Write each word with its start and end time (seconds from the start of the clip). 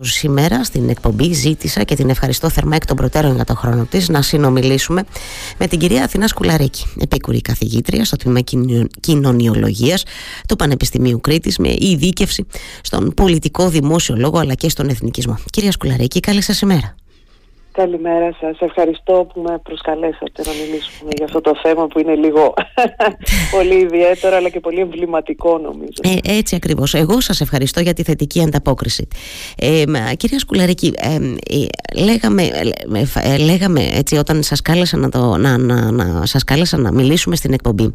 Σήμερα 0.00 0.64
στην 0.64 0.88
εκπομπή 0.88 1.32
ζήτησα 1.32 1.82
και 1.82 1.94
την 1.94 2.10
ευχαριστώ 2.10 2.50
θερμά 2.50 2.76
εκ 2.76 2.86
των 2.86 2.96
προτέρων 2.96 3.34
για 3.34 3.44
τον 3.44 3.56
χρόνο 3.56 3.84
της 3.84 4.08
να 4.08 4.22
συνομιλήσουμε 4.22 5.04
με 5.58 5.66
την 5.66 5.78
κυρία 5.78 6.04
Αθηνά 6.04 6.28
Σκουλαρίκη, 6.28 6.84
επίκουρη 7.00 7.40
καθηγήτρια 7.40 8.04
στο 8.04 8.16
τμήμα 8.16 8.40
κοινωνιολογίας 9.00 10.04
του 10.48 10.56
Πανεπιστημίου 10.56 11.20
Κρήτης 11.20 11.58
με 11.58 11.74
ειδίκευση 11.78 12.46
στον 12.82 13.14
πολιτικό 13.14 13.68
δημόσιο 13.68 14.16
λόγο 14.16 14.38
αλλά 14.38 14.54
και 14.54 14.68
στον 14.68 14.88
εθνικισμό. 14.88 15.38
Κυρία 15.50 15.72
Σκουλαρίκη, 15.72 16.20
καλή 16.20 16.40
σας 16.40 16.60
ημέρα. 16.60 16.94
Καλημέρα 17.76 18.36
σας. 18.40 18.60
Ευχαριστώ 18.60 19.26
που 19.32 19.40
με 19.40 19.58
προσκαλέσατε 19.62 20.42
να 20.44 20.50
μιλήσουμε 20.50 21.10
για 21.16 21.24
αυτό 21.24 21.40
το 21.40 21.52
θέμα 21.62 21.86
που 21.86 21.98
είναι 21.98 22.14
λίγο 22.14 22.54
πολύ 23.56 23.74
ιδιαίτερο 23.74 24.36
αλλά 24.36 24.48
και 24.48 24.60
πολύ 24.60 24.80
εμβληματικό 24.80 25.58
νομίζω. 25.58 26.00
Ε, 26.02 26.36
έτσι 26.38 26.54
ακριβώς. 26.54 26.94
Εγώ 26.94 27.20
σας 27.20 27.40
ευχαριστώ 27.40 27.80
για 27.80 27.92
τη 27.92 28.02
θετική 28.02 28.42
ανταπόκριση. 28.42 29.08
Ε, 29.56 29.84
κυρία 30.16 30.38
Σκουλαρική, 30.38 30.92
ε, 30.96 31.18
λέγαμε, 32.02 32.42
ε, 33.22 33.36
λέγαμε 33.36 33.88
έτσι 33.92 34.16
όταν 34.16 34.42
σας 34.42 34.62
κάλεσα 34.62 34.96
να, 34.96 35.08
το, 35.08 35.36
να, 35.36 35.58
να, 35.58 35.90
να, 35.90 36.26
σας 36.26 36.44
κάλεσα 36.44 36.76
να 36.76 36.92
μιλήσουμε 36.92 37.36
στην 37.36 37.52
εκπομπή 37.52 37.90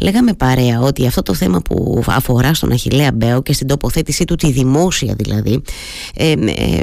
λέγαμε 0.00 0.32
παρέα 0.34 0.80
ότι 0.80 1.06
αυτό 1.06 1.22
το 1.22 1.34
θέμα 1.34 1.60
που 1.62 2.02
αφορά 2.06 2.54
στον 2.54 2.72
Αχιλέα 2.72 3.12
Μπέο 3.12 3.42
και 3.42 3.52
στην 3.52 3.66
τοποθέτησή 3.66 4.24
του 4.24 4.34
τη 4.34 4.50
δημόσια 4.50 5.14
δηλαδή 5.16 5.62
ε, 6.16 6.34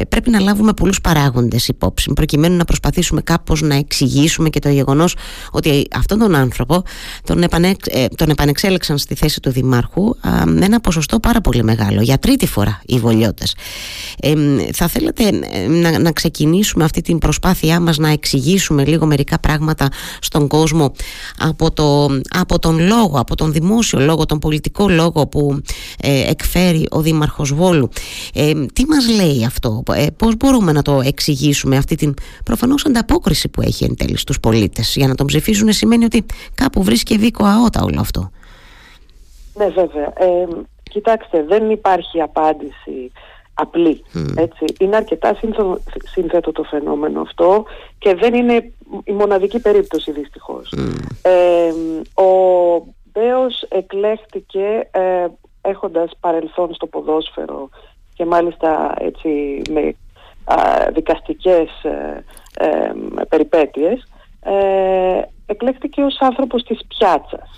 πρέπει 0.10 0.30
να 0.30 0.40
λάβουμε 0.40 0.74
πολλούς 0.74 1.02
παράγοντες 1.02 1.68
υπόψη 1.68 2.12
προκειμένου 2.34 2.58
να 2.58 2.66
προσπαθήσουμε 2.66 3.22
κάπως 3.22 3.62
να 3.62 3.76
εξηγήσουμε 3.76 4.50
και 4.50 4.60
το 4.60 4.70
γεγονός 4.70 5.16
ότι 5.52 5.88
αυτόν 5.96 6.20
τον 6.20 6.36
άνθρωπο 6.36 6.84
τον, 7.24 7.44
επανεξ, 7.44 7.88
ε, 7.88 8.08
τον 8.16 8.30
επανεξέλεξαν 8.30 8.98
στη 8.98 9.16
θέση 9.16 9.40
του 9.40 9.52
Δημάρχου 9.52 10.16
με 10.46 10.66
ένα 10.66 10.80
ποσοστό 10.80 11.20
πάρα 11.20 11.42
πολύ 11.42 11.64
μεγάλο 11.64 12.02
για 12.02 12.18
τρίτη 12.18 12.48
φορά 12.48 12.82
οι 12.86 13.00
βολιώτες 13.00 13.56
ε, 14.20 14.34
θα 14.74 14.88
θέλετε 14.88 15.24
ε, 15.52 15.68
να, 15.68 16.00
να 16.00 16.12
ξεκινήσουμε 16.12 16.84
αυτή 16.84 17.02
την 17.02 17.18
προσπάθειά 17.18 17.80
μας 17.80 17.98
να 17.98 18.10
εξηγήσουμε 18.10 18.86
λίγο 18.86 19.06
μερικά 19.06 19.40
πράγματα 19.40 19.88
στον 20.20 20.48
κόσμο 20.48 20.92
από, 21.38 21.72
το, 21.72 22.06
από 22.30 22.60
τον 22.60 22.80
λόγο, 22.80 23.20
από 23.20 23.36
τον 23.36 23.52
δημόσιο 23.52 24.00
λόγο, 24.00 24.26
τον 24.26 24.40
πολιτικό 24.40 24.90
λόγο 24.90 25.28
που 25.28 25.62
ε, 26.00 26.30
εκφέρει 26.30 26.88
ο 26.90 27.02
Δήμαρχος 27.02 27.54
Βόλου. 27.54 27.90
Ε, 28.34 28.52
τι 28.74 28.86
μας 28.86 29.10
λέει 29.10 29.46
αυτό, 29.46 29.84
ε, 29.94 30.06
πώς 30.18 30.38
μπορούμε 30.38 30.72
να 30.72 30.82
το 30.82 31.02
εξηγήσουμε 31.04 31.78
αυτή 31.78 31.96
την 31.96 32.14
προφανώς 32.46 32.86
ανταπόκριση 32.86 33.50
που 33.50 33.62
έχει 33.62 33.84
εν 33.84 33.96
τέλει 33.96 34.18
στους 34.18 34.40
πολίτες. 34.40 34.96
Για 34.96 35.08
να 35.08 35.16
τον 35.16 35.26
ψηφίσουν 35.28 35.74
σημαίνει 35.74 36.06
ότι 36.06 36.26
κάπου 36.56 36.84
βρίσκει 36.84 37.18
δίκο 37.18 37.46
αότα 37.46 37.84
όλο 37.84 38.00
αυτό. 38.00 38.32
Ναι, 39.54 39.68
βέβαια. 39.68 40.14
Ε, 40.18 40.48
κοιτάξτε, 40.84 41.44
δεν 41.44 41.70
υπάρχει 41.70 42.22
απάντηση 42.22 43.12
απλή. 43.54 44.04
Έτσι. 44.36 44.66
Είναι 44.80 44.96
αρκετά 44.96 45.38
σύνθετο 46.14 46.52
το 46.52 46.64
φαινόμενο 46.64 47.22
αυτό 47.22 47.66
και 47.98 48.16
δεν 48.16 48.34
είναι 48.34 48.72
η 49.04 49.12
μοναδική 49.12 49.60
περίπτωση 49.60 50.12
δυστυχώς. 50.12 50.74
Ε, 51.22 51.72
ο 52.22 52.32
Μπέος 53.14 53.66
εκλέχτηκε 53.70 54.88
ε, 54.92 55.28
έχοντας 55.62 56.12
παρελθόν 56.20 56.74
στο 56.74 56.88
ποδόσφαιρο 56.88 57.70
και 58.14 58.26
μάλιστα 58.26 58.94
έτσι 58.98 59.62
με 59.70 59.96
δικαστικές 60.94 61.70
ε, 61.84 62.24
ε, 62.54 62.92
περιπέτειες 63.30 64.08
ε, 64.44 65.22
εκλέχθηκε 65.46 66.02
ως 66.02 66.18
άνθρωπος 66.20 66.64
της 66.64 66.80
πιατσας 66.88 67.50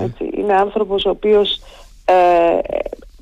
Έτσι. 0.00 0.30
Είναι 0.34 0.54
άνθρωπος 0.54 1.04
ο 1.04 1.10
οποίος 1.10 1.60
ε, 2.04 2.58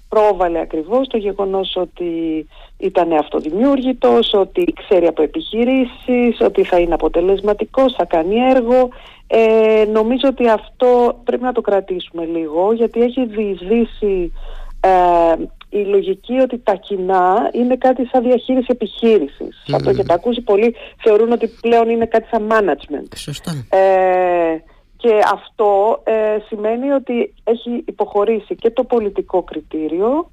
πρόβαλε 0.08 0.60
ακριβώς 0.60 1.08
το 1.08 1.16
γεγονός 1.16 1.76
ότι 1.76 2.46
ήταν 2.78 3.12
αυτοδημιούργητος, 3.12 4.32
ότι 4.34 4.74
ξέρει 4.82 5.06
από 5.06 5.22
επιχειρήσεις, 5.22 6.40
ότι 6.40 6.64
θα 6.64 6.78
είναι 6.78 6.94
αποτελεσματικός, 6.94 7.94
θα 7.96 8.04
κάνει 8.04 8.36
έργο. 8.36 8.88
Ε, 9.26 9.84
νομίζω 9.92 10.28
ότι 10.28 10.48
αυτό 10.48 11.20
πρέπει 11.24 11.42
να 11.42 11.52
το 11.52 11.60
κρατήσουμε 11.60 12.24
λίγο 12.24 12.72
γιατί 12.72 13.00
έχει 13.00 13.26
διεισδύσει 13.26 14.32
η 15.72 15.84
λογική 15.84 16.38
ότι 16.38 16.58
τα 16.58 16.74
κοινά 16.74 17.50
είναι 17.52 17.76
κάτι 17.76 18.06
σαν 18.06 18.22
διαχείριση 18.22 18.66
επιχείρησης. 18.68 19.64
Mm. 19.66 19.74
Αυτό 19.74 19.92
και 19.94 20.02
τα 20.02 20.14
ακούσει 20.14 20.40
πολλοί 20.40 20.74
θεωρούν 21.02 21.32
ότι 21.32 21.48
πλέον 21.60 21.88
είναι 21.88 22.06
κάτι 22.06 22.28
σαν 22.30 22.48
management. 22.50 23.16
Σωστά. 23.16 23.52
Ε, 23.70 24.56
και 24.96 25.18
αυτό 25.32 26.00
ε, 26.04 26.38
σημαίνει 26.46 26.90
ότι 26.90 27.34
έχει 27.44 27.84
υποχωρήσει 27.86 28.54
και 28.54 28.70
το 28.70 28.84
πολιτικό 28.84 29.42
κριτήριο 29.42 30.30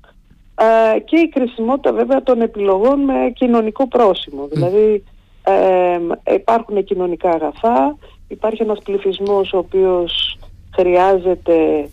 ε, 0.56 1.00
και 1.00 1.18
η 1.20 1.30
κρισιμότητα 1.30 1.94
βέβαια 1.94 2.24
των 2.24 2.42
επιλογών 2.42 3.00
με 3.00 3.32
κοινωνικό 3.36 3.88
πρόσημο. 3.88 4.48
Δηλαδή 4.48 5.04
ε, 5.44 6.34
υπάρχουν 6.34 6.84
κοινωνικά 6.84 7.30
αγαθά, 7.30 7.98
υπάρχει 8.28 8.62
ένας 8.62 8.80
πληθυσμός 8.84 9.54
ο 9.54 9.58
οποίος 9.58 10.38
χρειάζεται 10.76 11.90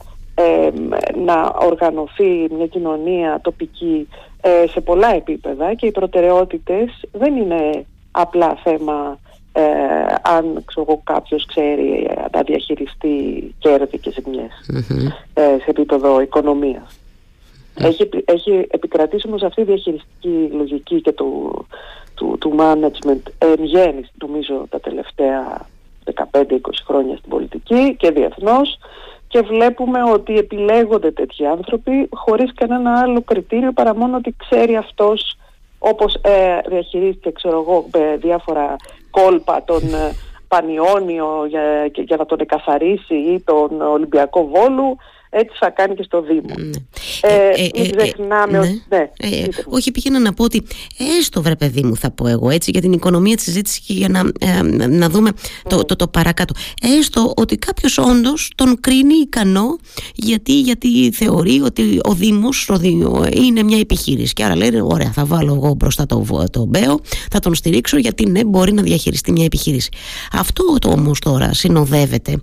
να 1.25 1.55
οργανωθεί 1.61 2.49
μια 2.51 2.67
κοινωνία 2.67 3.41
τοπική 3.43 4.09
ε, 4.41 4.67
σε 4.67 4.81
πολλά 4.81 5.15
επίπεδα 5.15 5.75
και 5.75 5.87
οι 5.87 5.91
προτεραιότητες 5.91 7.01
δεν 7.13 7.37
είναι 7.37 7.87
απλά 8.11 8.59
θέμα 8.63 9.19
ε, 9.53 9.63
αν 10.23 10.63
ξέρω, 10.65 11.01
κάποιος 11.05 11.47
ξέρει 11.47 12.09
να 12.33 12.43
διαχειριστεί 12.43 13.55
κέρδη 13.59 13.99
και 13.99 14.11
ζημιες 14.11 14.53
ε, 15.35 15.43
σε 15.43 15.65
επίπεδο 15.67 16.21
οικονομίας. 16.21 16.99
Έχει, 17.75 18.09
έχει 18.25 18.67
επικρατήσει 18.71 19.29
όμως 19.29 19.43
αυτή 19.43 19.61
η 19.61 19.65
διαχειριστική 19.65 20.49
λογική 20.53 21.01
και 21.01 21.13
του, 21.13 21.67
του, 22.15 22.37
του 22.41 22.55
management 22.59 23.23
εν 23.39 23.65
γέννη 23.65 24.03
νομίζω 24.21 24.67
τα 24.69 24.81
τελευταία 24.81 25.67
15-20 26.31 26.45
χρόνια 26.87 27.17
στην 27.17 27.31
πολιτική 27.31 27.97
και 27.99 28.11
διεθνώς 28.11 28.79
και 29.37 29.43
βλέπουμε 29.43 30.03
ότι 30.03 30.39
επιλέγονται 30.39 31.11
τέτοιοι 31.11 31.47
άνθρωποι 31.47 32.09
χωρίς 32.13 32.53
κανένα 32.55 33.01
άλλο 33.01 33.23
κριτήριο 33.23 33.73
παρά 33.73 33.95
μόνο 33.95 34.17
ότι 34.17 34.35
ξέρει 34.39 34.77
αυτός 34.77 35.37
όπως 35.79 36.15
ε, 36.15 36.59
διαχειρίστηκε 36.69 37.31
ξέρω 37.31 37.61
εγώ 37.61 37.87
διάφορα 38.19 38.77
κόλπα 39.11 39.65
τον 39.65 39.83
ε, 39.95 40.15
Πανιόνιο 40.49 41.47
για, 41.49 41.91
για 41.93 42.17
να 42.17 42.27
τον 42.27 42.41
εκαθαρίσει 42.41 43.15
ή 43.15 43.41
τον 43.45 43.81
Ολυμπιακό 43.81 44.47
Βόλου 44.47 44.97
έτσι 45.39 45.57
θα 45.61 45.71
κάνει 45.71 45.95
και 45.95 46.03
στο 46.03 46.23
Δήμο. 46.23 46.55
Ναι. 46.57 46.71
Ε, 47.21 47.35
ε, 47.63 47.83
ε, 47.83 47.97
ξεχνάμε 47.97 48.59
ότι... 48.59 48.83
Ναι, 48.89 49.09
όχι, 49.67 49.91
πήγαινα 49.91 50.19
να 50.19 50.33
πω 50.33 50.45
ότι 50.45 50.63
έστω 51.19 51.43
βρε 51.43 51.57
παιδί 51.57 51.83
μου 51.83 51.97
θα 51.97 52.11
πω 52.11 52.27
εγώ 52.27 52.51
έτσι 52.51 52.71
για 52.71 52.81
την 52.81 52.93
οικονομία 52.93 53.35
της 53.37 53.45
συζήτησης 53.45 53.79
και 53.79 53.93
για 53.93 54.09
να, 54.09 54.23
να 54.89 55.09
δούμε 55.09 55.31
το, 55.69 55.85
το, 55.85 55.97
το, 55.97 56.09
παρακάτω. 56.09 56.55
Έστω 56.99 57.33
ότι 57.37 57.57
κάποιος 57.57 57.99
όντως 57.99 58.51
τον 58.55 58.81
κρίνει 58.81 59.15
ικανό 59.15 59.79
γιατί, 60.15 60.61
γιατί 60.61 61.11
θεωρεί 61.13 61.61
ότι 61.61 62.01
ο 62.09 62.13
Δήμος 62.13 62.71
είναι 63.33 63.63
μια 63.63 63.79
επιχείρηση 63.79 64.33
και 64.33 64.45
άρα 64.45 64.57
λέει 64.57 64.81
ωραία 64.83 65.13
θα 65.13 65.25
βάλω 65.25 65.55
εγώ 65.55 65.75
μπροστά 65.75 66.07
το, 66.07 66.25
το 66.51 66.65
Μπέο 66.65 67.01
θα 67.31 67.39
τον 67.39 67.55
στηρίξω 67.55 67.97
γιατί 67.99 68.31
ναι 68.31 68.45
μπορεί 68.45 68.73
να 68.73 68.83
διαχειριστεί 68.83 69.33
μια 69.33 69.45
επιχείρηση. 69.45 69.91
Αυτό 70.33 70.65
το 70.79 70.89
όμως 70.89 71.19
τώρα 71.19 71.53
συνοδεύεται 71.53 72.41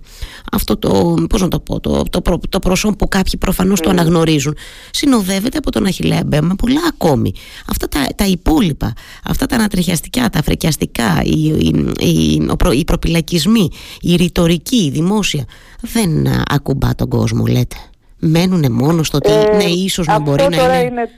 αυτό 0.52 0.76
το, 0.76 1.14
πώς 1.28 1.40
να 1.40 1.48
το 1.48 1.60
πω, 1.60 1.80
το, 1.80 2.02
το, 2.10 2.22
το, 2.22 2.40
το 2.48 2.58
που 2.92 3.08
κάποιοι 3.08 3.36
προφανώς 3.38 3.80
το 3.80 3.90
αναγνωρίζουν 3.90 4.56
συνοδεύεται 4.90 5.58
από 5.58 5.70
τον 5.70 5.84
Αχιλέα 5.86 6.22
με 6.24 6.54
πολλά 6.58 6.80
ακόμη 6.88 7.32
αυτά 7.70 7.88
τα, 7.88 8.06
τα 8.16 8.26
υπόλοιπα 8.26 8.92
αυτά 9.24 9.46
τα 9.46 9.56
ανατριχιαστικά, 9.56 10.28
τα 10.28 10.42
φρεκιαστικά 10.42 11.20
οι, 11.24 11.46
οι, 11.46 11.94
οι, 11.98 12.46
οι 12.78 12.84
προπυλακισμοί 12.84 13.70
η 14.00 14.16
ρητορική, 14.16 14.84
η 14.84 14.90
δημόσια 14.90 15.44
δεν 15.80 16.26
ακουμπά 16.50 16.94
τον 16.94 17.08
κόσμο 17.08 17.46
λέτε 17.46 17.76
μένουν 18.18 18.72
μόνο 18.72 19.02
στο 19.02 19.16
ότι 19.16 19.30
ε, 19.30 19.56
ναι 19.56 19.64
ίσως 19.64 20.06
να 20.06 20.18
μπορεί 20.18 20.48
να 20.48 20.64
είναι... 20.64 20.86
είναι 20.86 21.08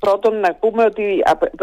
πρώτον 0.00 0.40
να 0.40 0.54
πούμε 0.54 0.84
ότι 0.84 1.02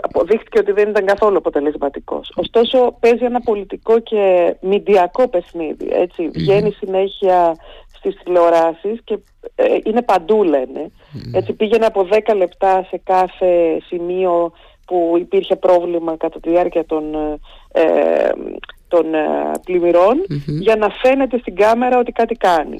αποδείχτηκε 0.01 0.59
ότι 0.59 0.71
δεν 0.71 0.89
ήταν 0.89 1.05
καθόλου 1.05 1.37
αποτελεσματικός. 1.37 2.33
Ωστόσο 2.35 2.95
παίζει 2.99 3.25
ένα 3.25 3.39
πολιτικό 3.39 3.99
και 3.99 4.55
μηντιακό 4.61 5.27
παιχνίδι. 5.27 5.87
Έτσι. 5.91 6.29
Βγαίνει 6.29 6.71
συνέχεια 6.71 7.55
στις 8.11 8.23
τηλεοράσεις 8.23 8.99
και 9.03 9.17
ε, 9.55 9.65
είναι 9.83 10.01
παντού 10.01 10.43
λένε. 10.43 10.91
Έτσι 11.33 11.53
πήγαινε 11.53 11.85
από 11.85 12.07
10 12.11 12.35
λεπτά 12.35 12.85
σε 12.89 13.01
κάθε 13.03 13.79
σημείο 13.85 14.51
που 14.85 15.15
υπήρχε 15.19 15.55
πρόβλημα 15.55 16.17
κατά 16.17 16.39
τη 16.39 16.49
διάρκεια 16.49 16.85
των, 16.85 17.15
ε, 17.71 18.29
των 18.87 19.13
ε, 19.13 19.51
πλημμυρων 19.65 20.25
για 20.45 20.75
να 20.75 20.89
φαίνεται 20.89 21.37
στην 21.37 21.55
κάμερα 21.55 21.97
ότι 21.97 22.11
κάτι 22.11 22.35
κάνει. 22.35 22.77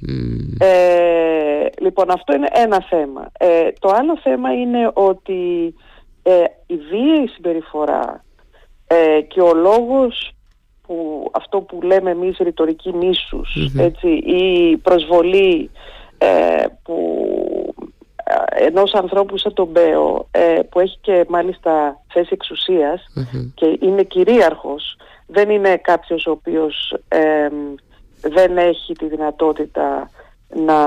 Ε, 0.60 1.66
λοιπόν 1.80 2.12
αυτό 2.12 2.34
είναι 2.34 2.48
ένα 2.52 2.86
θέμα. 2.90 3.32
Ε, 3.40 3.72
το 3.80 3.90
άλλο 3.90 4.18
θέμα 4.24 4.54
είναι 4.54 4.92
ότι 4.94 5.74
η 6.68 6.76
βίαιη 6.76 7.28
συμπεριφορά 7.28 8.24
και 9.28 9.42
ο 9.42 9.54
λόγος 9.54 10.32
που 10.88 11.30
αυτό 11.34 11.62
που 11.62 11.82
λέμε 11.82 12.12
εμείς 12.12 12.38
ρητορική 12.38 12.94
έτσι, 13.78 14.08
ή 14.08 14.78
προσβολή 14.78 15.70
ε, 16.18 16.66
που 16.84 17.28
ενός 18.50 18.94
ανθρώπου 18.94 19.38
σαν 19.38 19.54
τον 19.54 19.68
Μπέο 19.68 20.28
ε, 20.32 20.60
που 20.70 20.80
έχει 20.80 20.98
και 21.02 21.26
μάλιστα 21.30 22.02
θέση 22.14 22.38
και 23.54 23.78
είναι 23.80 24.04
κυρίαρχος 24.04 24.98
δεν 25.28 25.50
είναι 25.50 25.78
κάποιος 25.78 26.26
ο 26.26 26.32
οποίος 26.32 26.96
δεν 28.22 28.58
έχει 28.58 28.94
τη 28.94 29.08
δυνατότητα 29.08 30.10
να 30.56 30.82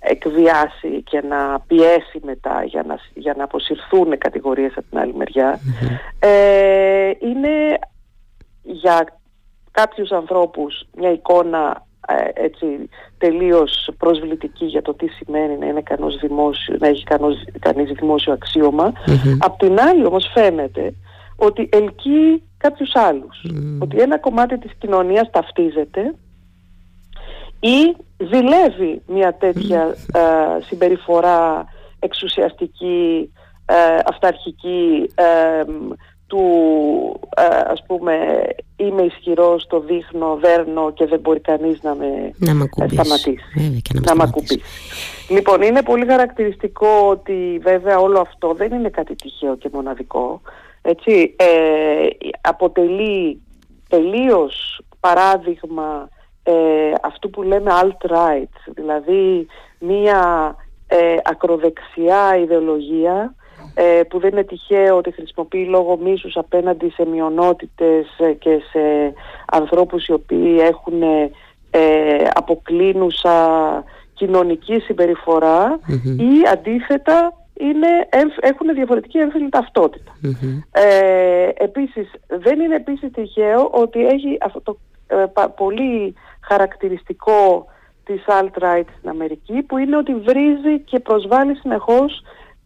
εκβιάσει 0.00 1.02
και 1.02 1.22
να 1.28 1.60
πιέσει 1.66 2.20
μετά 2.22 2.64
για 2.64 2.82
να, 2.86 2.98
για 3.14 3.34
να 3.36 3.44
αποσυρθούν 3.44 4.18
κατηγορίες 4.18 4.72
από 4.76 4.86
την 4.90 4.98
άλλη 4.98 5.14
ε, 6.18 6.28
είναι 6.28 6.63
για 8.84 9.06
κάποιους 9.70 10.10
ανθρώπους 10.10 10.84
μια 10.96 11.12
εικόνα 11.12 11.86
ε, 12.06 12.44
έτσι 12.44 12.66
τελείως 13.18 13.90
προσβλητική 13.98 14.64
για 14.64 14.82
το 14.82 14.94
τι 14.94 15.06
σημαίνει 15.08 15.56
να, 15.56 15.66
είναι 15.66 15.82
κανός 15.82 16.16
δημόσιο, 16.16 16.76
να 16.78 16.88
έχει 16.88 17.02
κανός, 17.04 17.44
κανείς 17.58 17.92
δημόσιο 17.92 18.32
Απ' 19.38 19.58
την 19.58 19.80
άλλη 19.80 20.06
όμως 20.06 20.30
φαίνεται 20.34 20.94
ότι 21.36 21.68
ελκύει 21.72 22.42
κάποιους 22.56 22.94
Ότι 23.78 24.00
ένα 24.00 24.18
κομμάτι 24.18 24.58
της 24.58 24.70
κοινωνίας 24.78 25.30
ταυτίζεται 25.30 26.14
ή 27.60 27.96
ζηλεύει 28.16 29.02
μια 29.06 29.34
τέτοια 29.34 29.96
ε, 30.12 30.62
συμπεριφορά 30.62 31.64
εξουσιαστική, 31.98 33.32
ε, 33.66 33.74
αυταρχική 34.06 35.10
του 36.26 36.40
ας 37.66 37.82
πούμε 37.86 38.44
είμαι 38.76 39.02
ισχυρός, 39.02 39.66
το 39.66 39.80
δείχνω, 39.80 40.38
δέρνω 40.40 40.92
και 40.92 41.06
δεν 41.06 41.20
μπορεί 41.20 41.40
κανείς 41.40 41.82
να 41.82 41.94
με 41.94 42.34
να 42.38 42.52
σταματήσει. 42.88 43.38
να, 44.04 44.14
με 44.14 44.24
Λοιπόν, 45.28 45.62
είναι 45.62 45.82
πολύ 45.82 46.06
χαρακτηριστικό 46.06 47.08
ότι 47.08 47.60
βέβαια 47.62 47.98
όλο 47.98 48.20
αυτό 48.20 48.54
δεν 48.54 48.72
είναι 48.72 48.88
κάτι 48.88 49.14
τυχαίο 49.14 49.56
και 49.56 49.68
μοναδικό. 49.72 50.40
Έτσι, 50.82 51.34
ε, 51.38 52.06
αποτελεί 52.40 53.42
τελείως 53.88 54.82
παράδειγμα 55.00 56.08
ε, 56.42 56.52
αυτού 57.02 57.30
που 57.30 57.42
λέμε 57.42 57.70
alt-right, 57.82 58.72
δηλαδή 58.74 59.46
μία 59.78 60.54
ε, 60.86 61.16
ακροδεξιά 61.22 62.36
ιδεολογία 62.36 63.34
ε, 63.74 64.00
που 64.08 64.18
δεν 64.18 64.30
είναι 64.30 64.44
τυχαίο 64.44 64.96
ότι 64.96 65.12
χρησιμοποιεί 65.12 65.64
λόγο 65.64 65.96
μίσους 65.96 66.36
απέναντι 66.36 66.90
σε 66.90 67.06
μειονότητες 67.06 68.06
ε, 68.18 68.32
και 68.32 68.60
σε 68.70 69.12
ανθρώπους 69.52 70.06
οι 70.06 70.12
οποίοι 70.12 70.56
έχουν 70.60 71.02
ε, 71.70 72.24
αποκλίνουσα 72.34 73.38
κοινωνική 74.14 74.78
ή 76.16 76.48
αντίθετα 76.52 77.32
είναι, 77.58 77.88
έχουν 78.40 78.74
διαφορετική 78.74 79.18
έμφυλη 79.18 79.48
Ε, 80.70 81.48
επίσης, 81.54 82.10
δεν 82.26 82.60
είναι 82.60 82.74
επίσης 82.74 83.10
τυχαίο 83.12 83.68
ότι 83.72 84.06
έχει 84.06 84.38
αυτό 84.40 84.60
το 84.60 84.78
ε, 85.06 85.24
πολύ 85.56 86.14
χαρακτηριστικό 86.40 87.66
της 88.04 88.24
alt-right 88.26 88.88
στην 88.98 89.08
Αμερική 89.08 89.62
που 89.62 89.78
είναι 89.78 89.96
ότι 89.96 90.14
βρίζει 90.14 90.80
και 90.84 90.98
προσβάλλει 90.98 91.54
συνεχώς 91.56 92.22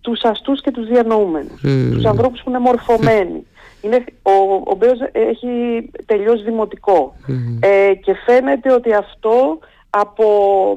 τους 0.08 0.22
αστούς 0.22 0.60
και 0.60 0.70
τους 0.70 0.86
διανοούμενους, 0.86 1.60
mm. 1.64 1.88
τους 1.92 2.04
ανθρώπους 2.04 2.42
που 2.42 2.50
είναι 2.50 2.58
μορφωμένοι. 2.58 3.46
Είναι, 3.82 4.04
ο, 4.22 4.54
ο 4.64 4.74
Μπέος 4.76 4.98
έχει 5.12 5.90
τελειώσει 6.06 6.42
δημοτικό 6.42 7.14
ε, 7.60 7.94
και 7.94 8.14
φαίνεται 8.26 8.72
ότι 8.72 8.92
αυτό 8.92 9.58
από 9.90 10.26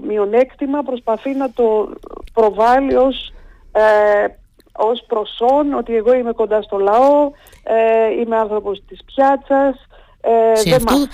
μειονέκτημα 0.07 0.83
προσπαθεί 0.83 1.33
να 1.33 1.51
το 1.51 1.89
προβάλλει 2.33 2.95
ως, 2.95 3.33
ε, 3.71 4.25
ως 4.71 5.03
προσόν 5.07 5.73
ότι 5.73 5.95
εγώ 5.95 6.13
είμαι 6.13 6.31
κοντά 6.31 6.61
στο 6.61 6.77
λαό, 6.77 7.31
ε, 7.63 8.21
είμαι 8.21 8.37
άνθρωπος 8.37 8.83
της 8.87 8.99
πιάτσας, 9.05 9.87
ε, 10.21 10.59
σε, 10.59 10.75
αυτό, 10.75 11.07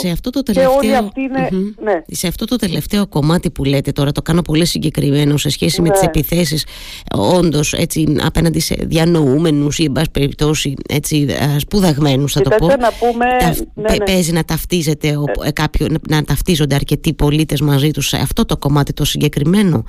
σε 0.00 0.08
αυτό 0.08 0.30
το 0.30 0.42
τελευταίο, 0.42 0.80
και 0.80 0.86
όλοι 0.86 0.96
αυτοί 0.96 1.20
είναι, 1.20 1.48
ναι. 1.82 2.02
Σε 2.06 2.26
αυτό 2.26 2.44
το 2.44 2.56
τελευταίο 2.56 3.06
κομμάτι 3.06 3.50
που 3.50 3.64
λέτε 3.64 3.92
τώρα, 3.92 4.12
το 4.12 4.22
κάνω 4.22 4.42
πολύ 4.42 4.66
συγκεκριμένο 4.66 5.36
σε 5.36 5.50
σχέση 5.50 5.82
με 5.82 5.90
τις 5.90 6.00
ναι. 6.00 6.06
επιθέσεις 6.06 6.66
όντως 7.14 7.72
έτσι, 7.72 8.16
απέναντι 8.24 8.60
σε 8.60 8.76
διανοούμενους 8.80 9.78
ή 9.78 9.84
εν 9.84 9.92
πάση 9.92 10.10
περιπτώσει 10.10 10.74
έτσι, 10.88 11.26
σπουδαγμένους 11.58 12.32
θα 12.32 12.40
το 12.40 12.50
πω. 12.58 12.66
Να 12.66 12.92
πούμε, 12.98 13.26
ναι, 13.74 13.88
ναι. 13.88 13.96
Παίζει 14.04 14.32
να 14.32 14.44
ταυτίζεται 14.44 15.16
ε. 15.44 15.50
κάποιο, 15.50 15.86
να 16.08 16.22
ταυτίζονται 16.22 16.74
αρκετοί 16.74 17.14
πολίτες 17.14 17.60
μαζί 17.60 17.90
τους 17.90 18.08
σε 18.08 18.16
αυτό 18.16 18.44
το 18.44 18.56
κομμάτι 18.56 18.92
το 18.92 19.04
συγκεκριμένο. 19.04 19.84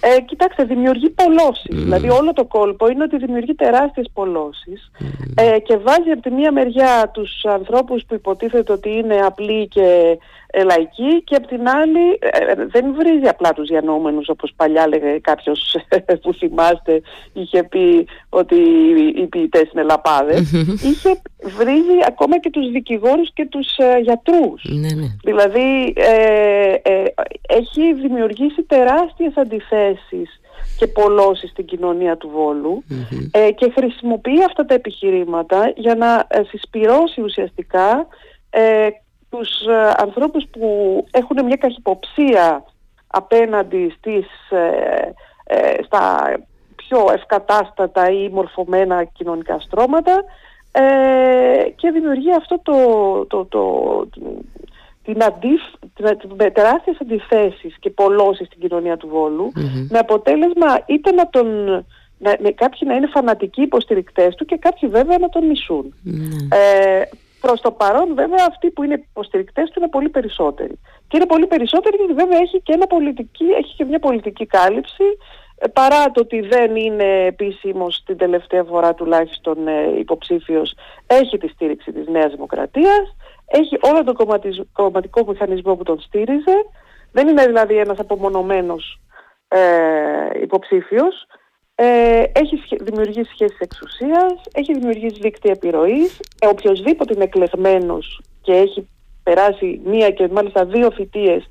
Ε, 0.00 0.20
κοιτάξτε, 0.20 0.64
δημιουργεί 0.64 1.10
πολλώσεις. 1.10 1.76
Δηλαδή 1.82 2.08
όλο 2.10 2.32
το 2.32 2.44
κόλπο 2.44 2.88
είναι 2.88 3.02
ότι 3.02 3.16
δημιουργεί 3.16 3.54
τεράστιες 3.54 4.10
πολλώσεις 4.12 4.90
ε, 5.34 5.58
και 5.58 5.76
βάζει 5.76 6.10
από 6.10 6.22
τη 6.22 6.30
μία 6.30 6.52
μεριά 6.52 7.10
τους 7.12 7.44
ανθρώπους 7.44 8.04
που 8.04 8.14
υποτίθεται 8.14 8.72
ότι 8.72 8.90
είναι 8.90 9.16
απλοί 9.16 9.68
και 9.68 10.18
ε, 10.52 10.62
λαϊκοί 10.62 11.22
και 11.24 11.34
απ' 11.34 11.46
την 11.46 11.68
άλλη 11.68 12.18
ε, 12.20 12.54
δεν 12.66 12.94
βρίζει 12.94 13.28
απλά 13.28 13.52
τους 13.52 13.68
διανοούμενους 13.68 14.28
όπως 14.28 14.52
παλιά 14.56 14.88
λέγε 14.88 15.18
κάποιος 15.18 15.76
που 16.22 16.34
θυμάστε 16.34 17.02
είχε 17.32 17.62
πει 17.62 18.06
ότι 18.28 18.56
οι 19.16 19.26
ποιητές 19.26 19.70
είναι 19.72 19.84
είχε 20.90 21.20
βρίζει 21.42 21.98
ακόμα 22.06 22.38
και 22.38 22.50
τους 22.50 22.70
δικηγόρους 22.70 23.32
και 23.32 23.46
τους 23.46 23.76
ε, 23.76 23.98
γιατρούς 24.02 24.62
ναι, 24.64 24.88
ναι. 24.94 25.06
δηλαδή 25.24 25.94
έχει 27.48 27.94
δημιουργήσει 27.94 28.62
τεράστιες 28.62 29.32
αντιθέσεις 29.36 29.89
και 30.76 30.86
πολλώσεις 30.86 31.50
στην 31.50 31.64
κοινωνία 31.64 32.16
του 32.16 32.28
Βόλου 32.28 32.82
και 33.54 33.72
χρησιμοποιεί 33.74 34.44
αυτά 34.44 34.64
τα 34.64 34.74
επιχειρήματα 34.74 35.72
για 35.76 35.94
να 35.94 36.26
συσπυρώσει 36.48 37.20
ουσιαστικά 37.20 38.06
τους 39.30 39.66
ε, 39.66 39.92
ανθρώπους 39.96 40.44
που 40.50 40.66
έχουν 41.10 41.44
μια 41.44 41.56
καχυποψία 41.56 42.64
απέναντι 43.06 43.94
στις, 43.98 44.26
ε, 44.50 45.12
ε, 45.44 45.82
στα 45.82 46.32
πιο 46.76 47.08
ευκατάστατα 47.12 48.10
ή 48.10 48.28
μορφωμένα 48.28 49.04
κοινωνικά 49.04 49.58
στρώματα 49.60 50.24
και 51.76 51.90
δημιουργεί 51.90 52.34
αυτό 52.34 52.60
το, 52.62 52.76
το, 53.26 53.44
το, 53.44 54.06
την 55.02 55.22
αντίφ, 55.22 55.60
την, 55.94 56.52
τεράστιες 56.52 56.96
αντιθέσεις 57.00 57.76
και 57.80 57.90
πολλώσεις 57.90 58.46
στην 58.46 58.60
κοινωνία 58.60 58.96
του 58.96 59.08
βολου 59.08 59.52
με 59.90 59.98
αποτέλεσμα 59.98 60.82
είτε 60.86 61.10
να 61.12 61.28
τον 61.28 61.46
να, 62.18 62.30
κάποιοι 62.54 62.80
να 62.84 62.94
είναι 62.94 63.06
φανατικοί 63.06 63.62
υποστηρικτές 63.62 64.34
του 64.34 64.44
και 64.44 64.56
κάποιοι 64.56 64.88
βέβαια 64.88 65.18
να 65.18 65.28
τον 65.28 65.46
μισουν 65.46 65.94
Προς 67.40 67.60
το 67.60 67.70
παρόν, 67.70 68.14
βέβαια, 68.14 68.46
αυτοί 68.48 68.70
που 68.70 68.82
είναι 68.82 69.04
υποστηρικτές 69.10 69.70
του 69.70 69.74
είναι 69.78 69.88
πολύ 69.88 70.08
περισσότεροι. 70.08 70.78
Και 71.08 71.16
είναι 71.16 71.26
πολύ 71.26 71.46
περισσότεροι 71.46 71.96
γιατί 71.96 72.12
βέβαια 72.12 72.38
έχει 72.38 72.60
και, 72.60 72.72
ένα 72.72 72.86
πολιτική, 72.86 73.44
έχει 73.44 73.74
και 73.76 73.84
μια 73.84 73.98
πολιτική 73.98 74.46
κάλυψη. 74.46 75.04
Ε, 75.58 75.66
παρά 75.68 76.10
το 76.10 76.20
ότι 76.20 76.40
δεν 76.40 76.76
είναι 76.76 77.24
επίσημος 77.26 78.02
την 78.06 78.16
τελευταία 78.16 78.64
φορά 78.64 78.94
τουλάχιστον 78.94 79.68
ε, 79.68 79.98
υποψήφιος, 79.98 80.74
έχει 81.06 81.38
τη 81.38 81.48
στήριξη 81.48 81.92
της 81.92 82.08
Νέας 82.08 82.32
Δημοκρατίας. 82.32 83.16
Έχει 83.52 83.78
όλο 83.80 84.04
τον 84.04 84.16
κομματικό 84.72 85.24
μηχανισμό 85.28 85.76
που 85.76 85.82
τον 85.82 86.00
στήριζε. 86.00 86.64
Δεν 87.12 87.28
είναι 87.28 87.46
δηλαδή 87.46 87.76
ένας 87.76 87.98
απομονωμένος 87.98 89.00
ε, 89.48 90.40
υποψήφιος 90.42 91.26
ε, 91.74 92.22
έχει 92.32 92.62
δημιουργήσει 92.80 93.30
σχέσεις 93.32 93.58
εξουσίας, 93.58 94.32
έχει 94.52 94.72
δημιουργήσει 94.72 95.20
δίκτυα 95.20 95.52
επιρροής. 95.52 96.20
Ε, 96.40 96.46
οποιοςδήποτε 96.46 97.14
είναι 97.14 97.24
εκλεγμένος 97.24 98.20
και 98.42 98.52
έχει 98.52 98.88
περάσει 99.22 99.80
μία 99.84 100.10
και 100.10 100.28
μάλιστα 100.28 100.64
δύο 100.64 100.90
φοιτίες 100.90 101.50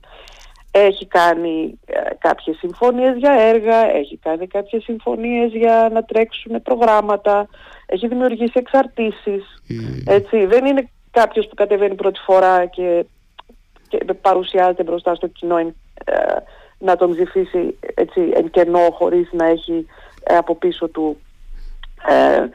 έχει 0.71 1.07
κάνει 1.07 1.79
ε, 1.85 1.99
κάποιες 2.17 2.57
συμφωνίες 2.57 3.17
για 3.17 3.31
έργα, 3.31 3.95
έχει 3.95 4.17
κάνει 4.17 4.47
κάποιες 4.47 4.83
συμφωνίες 4.83 5.51
για 5.51 5.89
να 5.93 6.03
τρέξουν 6.03 6.61
προγράμματα, 6.61 7.47
έχει 7.85 8.07
δημιουργήσει 8.07 8.53
εξαρτήσεις. 8.53 9.43
Έτσι. 10.05 10.45
Δεν 10.45 10.65
είναι 10.65 10.89
κάποιος 11.11 11.47
που 11.47 11.55
κατεβαίνει 11.55 11.95
πρώτη 11.95 12.19
φορά 12.19 12.65
και, 12.65 13.05
και 13.87 14.13
παρουσιάζεται 14.21 14.83
μπροστά 14.83 15.15
στο 15.15 15.27
κοινό 15.27 15.57
ε, 15.57 15.73
να 16.77 16.95
τον 16.95 17.11
ψηφίσει 17.11 17.77
έτσι, 17.95 18.31
εν 18.33 18.49
κενό 18.49 18.89
χωρίς 18.91 19.29
να 19.31 19.45
έχει 19.45 19.85
ε, 20.23 20.35
από 20.35 20.55
πίσω 20.55 20.87
του 20.87 21.17
ε, 22.07 22.49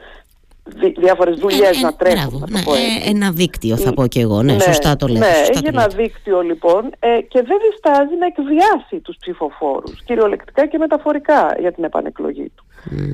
διάφορες 0.97 1.39
δουλειές 1.39 1.81
να 1.81 1.93
τρέχουν. 1.93 2.43
να 2.49 2.63
το 2.63 2.71
ναι, 2.71 3.09
ένα 3.09 3.31
δίκτυο 3.31 3.77
θα 3.77 3.93
πω 3.93 4.07
και 4.07 4.19
εγώ, 4.19 4.41
ναι, 4.41 4.53
ναι 4.53 4.59
σωστά 4.59 4.95
το 4.95 5.07
λέω. 5.07 5.19
Ναι, 5.19 5.33
έχει 5.49 5.67
ένα 5.67 5.87
δίκτυο 5.87 6.41
λοιπόν 6.41 6.91
ε, 6.99 7.21
και 7.21 7.41
δεν 7.41 7.57
διστάζει 7.69 8.15
να 8.19 8.25
εκβιάσει 8.25 8.99
τους 9.03 9.15
ψηφοφόρους, 9.19 10.03
κυριολεκτικά 10.03 10.67
και 10.67 10.77
μεταφορικά 10.77 11.55
για 11.59 11.71
την 11.71 11.83
επανεκλογή 11.83 12.51
του. 12.55 12.65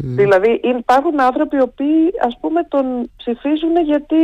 Δηλαδή 0.03 0.60
υπάρχουν 0.63 1.22
άνθρωποι 1.22 1.55
οι 1.55 1.62
οποίοι 1.62 2.13
ας 2.22 2.38
πούμε 2.41 2.63
τον 2.63 3.10
ψηφίζουν 3.17 3.75
γιατί 3.86 4.15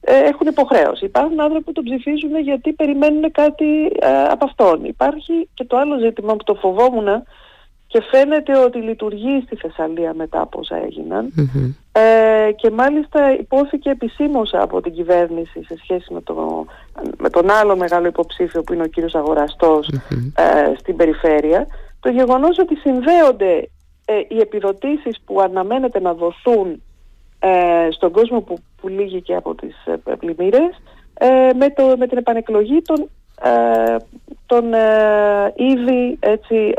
ε, 0.00 0.16
έχουν 0.16 0.46
υποχρέωση. 0.46 1.04
Υπάρχουν 1.04 1.40
άνθρωποι 1.40 1.64
που 1.64 1.72
τον 1.72 1.84
ψηφίζουν 1.84 2.40
γιατί 2.40 2.72
περιμένουν 2.72 3.30
κάτι 3.32 3.84
ε, 3.84 4.22
από 4.30 4.44
αυτόν. 4.44 4.84
Υπάρχει 4.84 5.48
και 5.54 5.64
το 5.64 5.76
άλλο 5.76 5.98
ζήτημα 5.98 6.36
που 6.36 6.44
το 6.44 6.54
φοβόμουν 6.54 7.08
και 7.92 8.02
φαίνεται 8.10 8.58
ότι 8.58 8.78
λειτουργεί 8.78 9.42
στη 9.46 9.56
Θεσσαλία 9.56 10.14
μετά 10.14 10.40
από 10.40 10.58
όσα 10.58 10.76
ε, 11.92 12.52
και 12.56 12.70
μάλιστα 12.70 13.32
υπόθηκε 13.32 13.90
επισήμως 13.90 14.50
από 14.54 14.80
την 14.80 14.92
κυβέρνηση 14.92 15.64
σε 15.64 15.76
σχέση 15.82 16.12
με, 16.12 16.20
το, 16.20 16.66
με 17.18 17.30
τον 17.30 17.50
άλλο 17.50 17.76
μεγάλο 17.76 18.06
υποψήφιο 18.06 18.62
που 18.62 18.72
είναι 18.72 18.82
ο 18.82 18.86
κύριος 18.86 19.14
ε, 19.14 20.74
στην 20.78 20.96
περιφέρεια. 20.96 21.66
Το 22.00 22.10
γεγονός 22.10 22.58
ότι 22.58 22.76
συνδέονται 22.76 23.68
ε, 24.04 24.14
οι 24.28 24.38
επιδοτήσεις 24.40 25.20
που 25.24 25.40
αναμένεται 25.40 26.00
να 26.00 26.14
δοθούν 26.14 26.82
ε, 27.38 27.88
στον 27.90 28.12
κόσμο 28.12 28.40
που, 28.40 28.58
που 28.80 28.88
λύγει 28.88 29.22
και 29.22 29.34
από 29.34 29.54
τις 29.54 29.74
ε, 30.04 30.14
πλημμύρες 30.16 30.82
με, 31.56 31.70
το, 31.70 31.94
με 31.98 32.06
την 32.06 32.18
επανεκλογή 32.18 32.82
των, 32.82 33.08
των 34.46 34.64
ήδη 35.54 36.16
έτσι, 36.20 36.74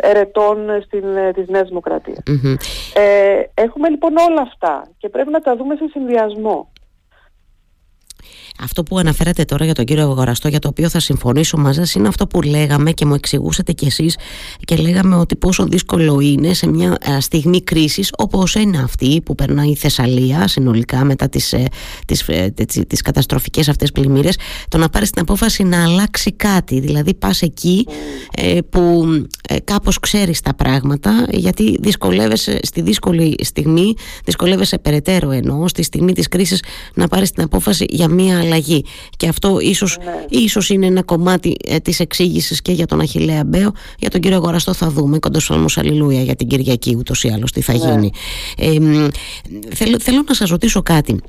ερετών 0.00 0.82
στην, 0.84 1.04
της 1.34 1.48
Νέας 1.48 1.70
έχουμε 3.54 3.88
λοιπόν 3.88 4.16
όλα 4.16 4.40
αυτά 4.40 4.88
και 4.98 5.08
πρέπει 5.08 5.30
να 5.30 5.40
τα 5.40 5.56
δούμε 5.56 5.74
σε 5.74 5.84
συνδυασμό. 5.90 6.71
Αυτό 8.62 8.82
που 8.82 8.98
αναφέρατε 8.98 9.44
τώρα 9.44 9.64
για 9.64 9.74
τον 9.74 9.84
κύριο 9.84 10.02
Αγοραστό, 10.02 10.48
για 10.48 10.58
το 10.58 10.68
οποίο 10.68 10.88
θα 10.88 11.00
συμφωνήσω 11.00 11.56
μαζί 11.56 11.78
σας, 11.78 11.94
είναι 11.94 12.08
αυτό 12.08 12.26
που 12.26 12.42
λέγαμε 12.42 12.92
και 12.92 13.06
μου 13.06 13.14
εξηγούσατε 13.14 13.72
κι 13.72 13.86
εσείς 13.86 14.16
και 14.64 14.76
λέγαμε 14.76 15.16
ότι 15.16 15.36
πόσο 15.36 15.64
δύσκολο 15.64 16.20
είναι 16.20 16.52
σε 16.52 16.66
μια 16.66 16.96
ε, 17.00 17.20
στιγμή 17.20 17.62
κρίσης 17.62 18.10
όπως 18.18 18.54
είναι 18.54 18.78
αυτή 18.78 19.20
που 19.24 19.34
περνάει 19.34 19.68
η 19.68 19.76
Θεσσαλία 19.76 20.48
συνολικά 20.48 21.04
μετά 21.04 21.28
τις 21.28 21.54
τις, 22.06 22.28
ε, 22.28 22.52
τις, 22.54 22.76
ε, 22.76 22.82
τις 22.84 23.00
καταστροφικές 23.00 23.68
αυτές 23.68 23.92
πλημμύρες 23.92 24.36
το 24.68 24.78
να 24.78 24.88
πάρεις 24.88 25.10
την 25.10 25.22
απόφαση 25.22 25.62
να 25.62 25.84
αλλάξει 25.84 26.32
κάτι 26.32 26.80
δηλαδή 26.80 27.14
πας 27.14 27.42
εκεί 27.42 27.86
που 28.70 29.06
ε, 29.48 29.56
κάπως 29.64 29.98
ξέρεις 29.98 30.40
τα 30.40 30.54
πράγματα 30.54 31.26
γιατί 31.30 31.76
δυσκολεύεσαι 31.80 32.58
στη 32.62 32.80
δύσκολη 32.80 33.36
στιγμή 33.42 33.94
δυσκολεύεσαι 34.24 34.78
περαιτέρω 34.78 35.30
εννοώ 35.30 35.68
στη 35.68 35.82
στιγμή 35.82 36.12
της 36.12 36.28
κρίσης 36.28 36.62
να 36.94 37.08
πάρεις 37.08 37.30
την 37.30 37.42
απόφαση 37.42 37.86
για 37.88 38.08
μια 38.08 38.38
αλλαγή. 38.38 38.51
Και 39.16 39.28
αυτό 39.28 39.58
ίσως, 39.60 39.98
ναι. 40.04 40.24
ίσως 40.28 40.70
είναι 40.70 40.86
ένα 40.86 41.02
κομμάτι 41.02 41.56
ε, 41.64 41.78
της 41.78 42.00
εξήγησης 42.00 42.62
και 42.62 42.72
για 42.72 42.86
τον 42.86 43.00
Αχιλέα 43.00 43.44
Μπέο. 43.44 43.72
Για 43.98 44.10
τον 44.10 44.20
κύριο 44.20 44.36
Αγοραστό 44.36 44.72
θα 44.72 44.90
δούμε, 44.90 45.18
κοντός 45.18 45.50
αλληλούια 45.76 46.22
για 46.22 46.34
την 46.34 46.48
Κυριακή 46.48 46.94
ούτως 46.98 47.24
ή 47.24 47.28
άλλως 47.28 47.52
τι 47.52 47.60
θα 47.60 47.72
ναι. 47.72 47.78
γίνει. 47.78 48.10
Ε, 48.56 48.76
θέλω, 49.74 50.00
θέλω 50.00 50.24
να 50.28 50.34
σας 50.34 50.48
ρωτήσω 50.48 50.82
κάτι. 50.82 51.20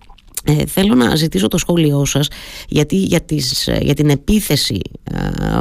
Ε, 0.46 0.66
θέλω 0.66 0.96
να 0.96 1.16
ζητήσω 1.16 1.48
το 1.48 1.58
σχόλιο 1.58 2.06
σας 2.06 2.28
γιατί 2.68 2.96
για, 2.96 3.22
τις, 3.22 3.70
για 3.82 3.94
την 3.94 4.10
επίθεση 4.10 4.80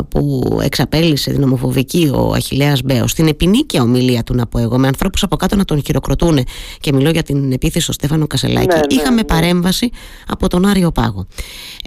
που 0.08 0.42
εξαπέλυσε 0.62 1.30
την 1.30 1.42
ομοφοβική 1.42 2.10
ο 2.14 2.32
Αχιλέας 2.32 2.82
Μπέος 2.82 3.10
στην 3.10 3.26
επινίκια 3.26 3.82
ομιλία 3.82 4.22
του 4.22 4.34
να 4.34 4.46
πω 4.46 4.58
εγώ 4.58 4.78
με 4.78 4.86
ανθρώπους 4.86 5.22
από 5.22 5.36
κάτω 5.36 5.56
να 5.56 5.64
τον 5.64 5.82
χειροκροτούν 5.84 6.38
και 6.80 6.92
μιλώ 6.92 7.10
για 7.10 7.22
την 7.22 7.52
επίθεση 7.52 7.84
στο 7.84 7.92
Στέφανο 7.92 8.26
Κασελάκη. 8.26 8.66
Ναι, 8.66 8.74
ναι, 8.74 8.80
είχαμε 8.88 9.16
ναι. 9.16 9.24
παρέμβαση 9.24 9.90
από 10.28 10.48
τον 10.48 10.66
Άριο 10.66 10.92
Πάγο. 10.92 11.26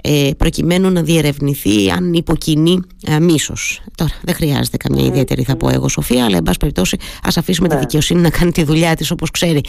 Ε, 0.02 0.30
προκειμένου 0.36 0.90
να 0.90 1.02
διερευνηθεί 1.02 1.90
αν 1.90 2.12
υποκινεί 2.12 2.80
ε, 3.06 3.20
μίσος. 3.20 3.82
Τώρα 3.96 4.12
δεν 4.22 4.34
χρειάζεται 4.34 4.76
καμιά 4.76 5.04
ιδιαίτερη 5.06 5.42
θα 5.42 5.56
πω 5.56 5.68
εγώ 5.68 5.88
Σοφία 5.88 6.24
αλλά 6.24 6.36
εν 6.36 6.42
πάση 6.42 6.58
περιπτώσει 6.58 6.96
ας 7.22 7.36
αφήσουμε 7.36 7.68
τη 7.68 7.76
δικαιοσύνη 7.76 8.20
να 8.20 8.30
κάνει 8.30 8.52
τη 8.52 8.62
δουλειά 8.62 8.96
της 8.96 9.10
όπως 9.10 9.30
ξέρει 9.30 9.60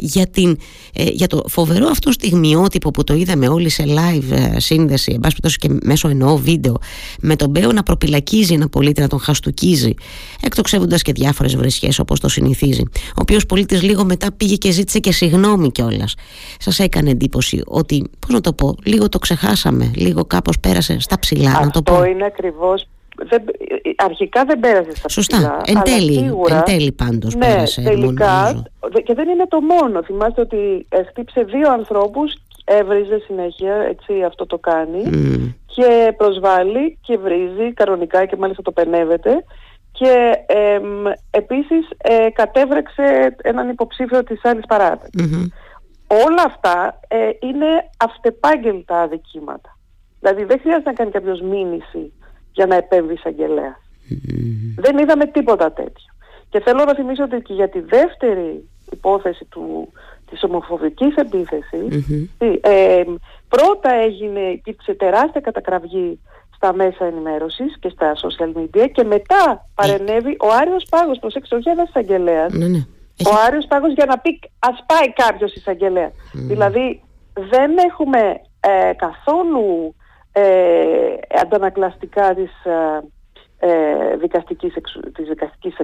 για, 0.00 0.26
την, 0.26 0.58
ε, 0.94 1.04
για 1.04 1.26
το 1.26 1.42
φοβερό 1.48 1.88
αυτό 1.88 2.12
στιγμιότυπο 2.12 2.90
που 2.90 3.04
το 3.04 3.14
είδαμε 3.14 3.48
όλοι 3.48 3.68
σε 3.68 3.84
live 3.86 4.54
ε, 4.54 4.60
σύνδεση, 4.60 5.12
εν 5.12 5.20
πάση 5.20 5.56
και 5.56 5.68
μέσω 5.82 6.08
εννοώ 6.08 6.36
βίντεο, 6.36 6.76
με 7.20 7.36
τον 7.36 7.50
Μπέο 7.50 7.72
να 7.72 7.82
προπυλακίζει 7.82 8.54
ένα 8.54 8.68
πολίτη, 8.68 9.00
να 9.00 9.08
τον 9.08 9.20
χαστουκίζει, 9.20 9.94
εκτοξεύοντας 10.42 11.02
και 11.02 11.12
διάφορες 11.12 11.56
βρισχέ 11.56 11.88
όπως 11.98 12.20
το 12.20 12.28
συνηθίζει. 12.28 12.82
Ο 12.92 13.20
οποίος 13.20 13.46
πολίτης 13.46 13.82
λίγο 13.82 14.04
μετά 14.04 14.32
πήγε 14.36 14.54
και 14.54 14.70
ζήτησε 14.70 14.98
και 14.98 15.12
συγγνώμη 15.12 15.70
κιόλας. 15.70 16.14
Σας 16.58 16.78
έκανε 16.78 17.10
εντύπωση 17.10 17.62
ότι, 17.66 18.04
πώς 18.18 18.30
να 18.30 18.40
το 18.40 18.52
πω, 18.52 18.76
λίγο 18.84 19.08
το 19.08 19.18
ξεχάσαμε, 19.18 19.90
λίγο 19.94 20.24
κάπως 20.24 20.58
πέρασε 20.60 21.00
στα 21.00 21.18
ψηλά. 21.18 21.50
Αυτό 21.50 21.64
να 21.64 21.70
το 21.70 21.82
πω. 21.82 22.04
είναι 22.04 22.24
ακριβώς 22.24 22.86
δεν, 23.28 23.42
αρχικά 23.96 24.44
δεν 24.44 24.60
πέρασε 24.60 24.90
στα 24.94 25.08
Σωστά. 25.08 25.36
ψηλά. 25.36 25.60
Εν 25.66 25.82
τέλει, 25.82 26.12
σίγουρα, 26.12 26.56
εν 26.56 26.62
τέλει 26.62 26.92
πάντως 26.92 27.34
ναι, 27.34 27.46
πέρασε. 27.46 27.82
τελικά. 27.82 28.62
Και 29.04 29.14
δεν 29.14 29.28
είναι 29.28 29.46
το 29.48 29.60
μόνο. 29.60 30.02
Θυμάστε 30.02 30.40
ότι 30.40 30.86
ε, 30.88 31.02
χτύψε 31.04 31.42
δύο 31.42 31.72
ανθρώπους, 31.72 32.34
έβριζε 32.64 33.22
συνέχεια, 33.26 33.74
έτσι 33.74 34.22
αυτό 34.22 34.46
το 34.46 34.58
κάνει. 34.58 35.02
Και 35.66 36.14
προσβάλλει 36.16 36.98
και 37.02 37.18
βρίζει 37.18 37.72
κανονικά 37.74 38.26
και 38.26 38.36
μάλιστα 38.36 38.62
το 38.62 38.72
πενεύεται. 38.72 39.44
Και 39.92 40.32
ε, 40.46 40.80
επίσης 41.30 41.88
ε, 41.96 42.30
κατέβρεξε 42.32 43.36
έναν 43.42 43.68
υποψήφιο 43.68 44.24
της 44.24 44.40
άλλης 44.44 44.64
Όλα 46.26 46.42
αυτά 46.46 47.00
ε, 47.08 47.16
είναι 47.40 47.90
αυτεπάγγελτα 47.96 49.00
αδικήματα. 49.00 49.78
Δηλαδή 50.20 50.44
δεν 50.44 50.60
χρειάζεται 50.60 50.90
να 50.90 50.96
κάνει 50.96 51.10
κάποιος 51.10 51.40
μήνυση 51.40 52.12
για 52.52 52.66
να 52.66 52.74
επέμβει 52.74 53.14
εισαγγελέας. 53.14 53.76
Δεν 54.76 54.98
είδαμε 54.98 55.26
τίποτα 55.26 55.72
τέτοιο. 55.72 56.14
Και 56.48 56.60
θέλω 56.60 56.84
να 56.84 56.94
θυμίσω 56.94 57.22
ότι 57.22 57.40
και 57.40 57.54
για 57.54 57.68
τη 57.68 57.80
δεύτερη 57.80 58.68
υπόθεση 58.92 59.44
του, 59.44 59.92
της 60.30 60.42
ομοφοβικής 60.42 61.14
ε, 62.60 63.02
πρώτα 63.48 63.92
έγινε, 63.92 64.40
υπήρξε 64.40 64.94
τεράστια 64.94 65.40
κατακραυγή 65.40 66.18
στα 66.54 66.74
μέσα 66.74 67.04
ενημέρωσης 67.04 67.78
και 67.80 67.88
στα 67.88 68.12
social 68.14 68.58
media 68.58 68.88
και 68.92 69.04
μετά 69.04 69.68
παρενέβη 69.74 70.36
ο 70.40 70.48
Άριος 70.60 70.86
Πάγος, 70.90 71.18
προσέξτε, 71.18 71.56
όχι 71.56 71.68
ένας 71.68 71.88
εισαγγελέας, 71.88 72.52
ναι, 72.52 72.66
ναι. 72.66 72.86
ο 73.26 73.30
Άριος 73.46 73.66
Πάγος 73.68 73.92
για 73.92 74.04
να 74.06 74.18
πει 74.18 74.40
ας 74.58 74.84
πάει 74.86 75.12
κάποιος 75.12 75.54
εισαγγελέα. 75.54 76.10
Δηλαδή 76.32 77.02
δεν 77.34 77.70
έχουμε 77.90 78.40
ε, 78.60 78.92
καθόλου 78.96 79.94
ε, 79.94 79.99
αντανακλαστικά 81.42 82.34
της, 82.34 82.64
ε, 82.64 83.02
ε 83.58 84.16
δικαστικής, 84.16 84.74
εξου, 84.74 85.00
της 85.00 85.28
δικαστικής 85.28 85.74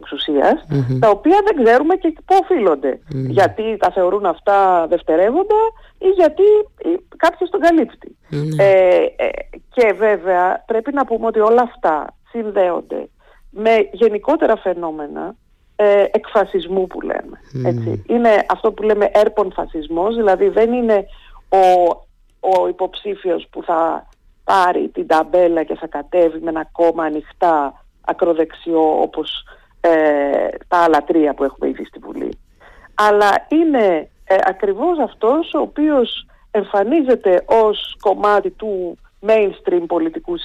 τα 1.00 1.10
οποία 1.10 1.40
δεν 1.44 1.64
ξέρουμε 1.64 1.94
και 1.94 2.12
πού 2.24 2.36
οφειλονται 2.42 3.00
Γιατί 3.08 3.76
τα 3.76 3.90
θεωρούν 3.90 4.26
αυτά 4.26 4.86
δευτερεύοντα 4.86 5.60
ή 5.98 6.08
γιατί 6.08 6.42
κάποιος 7.16 7.50
τον 7.50 7.60
καλύπτει. 7.60 8.16
Ε, 8.58 9.04
ε, 9.16 9.28
και 9.74 9.92
βέβαια 9.92 10.64
πρέπει 10.66 10.92
να 10.92 11.04
πούμε 11.04 11.26
ότι 11.26 11.40
όλα 11.40 11.62
αυτά 11.62 12.16
συνδέονται 12.30 13.08
με 13.50 13.88
γενικότερα 13.92 14.56
φαινόμενα 14.56 15.34
ε, 15.76 16.04
εκφασισμού 16.10 16.86
που 16.86 17.00
λέμε. 17.00 17.40
Έτσι. 17.64 18.04
Είναι 18.06 18.46
αυτό 18.48 18.72
που 18.72 18.82
λέμε 18.82 19.10
έρπον 19.12 19.52
φασισμός, 19.52 20.16
δηλαδή 20.16 20.48
δεν 20.48 20.72
είναι 20.72 21.06
ο, 21.48 21.88
ο 22.40 22.68
υποψήφιος 22.68 23.46
που 23.50 23.62
θα 23.62 24.08
πάρει 24.46 24.88
την 24.88 25.06
ταμπέλα 25.06 25.62
και 25.62 25.74
θα 25.74 25.86
κατέβει 25.86 26.40
με 26.40 26.50
ένα 26.50 26.68
κόμμα 26.72 27.04
ανοιχτά 27.04 27.84
ακροδεξιό 28.00 29.00
όπως 29.00 29.44
ε, 29.80 30.48
τα 30.68 30.78
άλλα 30.78 31.04
τρία 31.04 31.34
που 31.34 31.44
έχουμε 31.44 31.68
ήδη 31.68 31.84
στη 31.84 31.98
Βουλή. 31.98 32.38
Αλλά 32.94 33.46
είναι 33.48 34.08
ε, 34.24 34.36
ακριβώς 34.44 34.98
αυτός 34.98 35.54
ο 35.54 35.58
οποίος 35.58 36.26
εμφανίζεται 36.50 37.44
ως 37.46 37.96
κομμάτι 38.00 38.50
του 38.50 38.98
mainstream 39.26 39.84
πολιτικού 39.86 40.36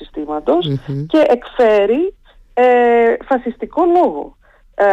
και 1.08 1.26
εκφέρει 1.28 2.16
ε, 2.54 3.14
φασιστικό 3.26 3.86
λόγο. 3.86 4.36
Ε, 4.76 4.86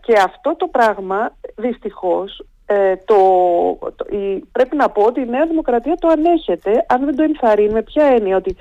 και 0.00 0.18
αυτό 0.24 0.56
το 0.56 0.66
πράγμα 0.66 1.36
δυστυχώς 1.56 2.46
ε, 2.66 2.96
το, 2.96 3.16
πρέπει 4.52 4.76
να 4.76 4.88
πω 4.88 5.02
ότι 5.02 5.20
η 5.20 5.26
Νέα 5.26 5.46
Δημοκρατία 5.46 5.94
το 5.94 6.08
ανέχεται 6.08 6.84
αν 6.88 7.04
δεν 7.04 7.16
το 7.16 7.22
ενθαρρύνει 7.22 7.72
με 7.72 7.82
ποια 7.82 8.04
έννοια 8.04 8.36
ότι 8.36 8.56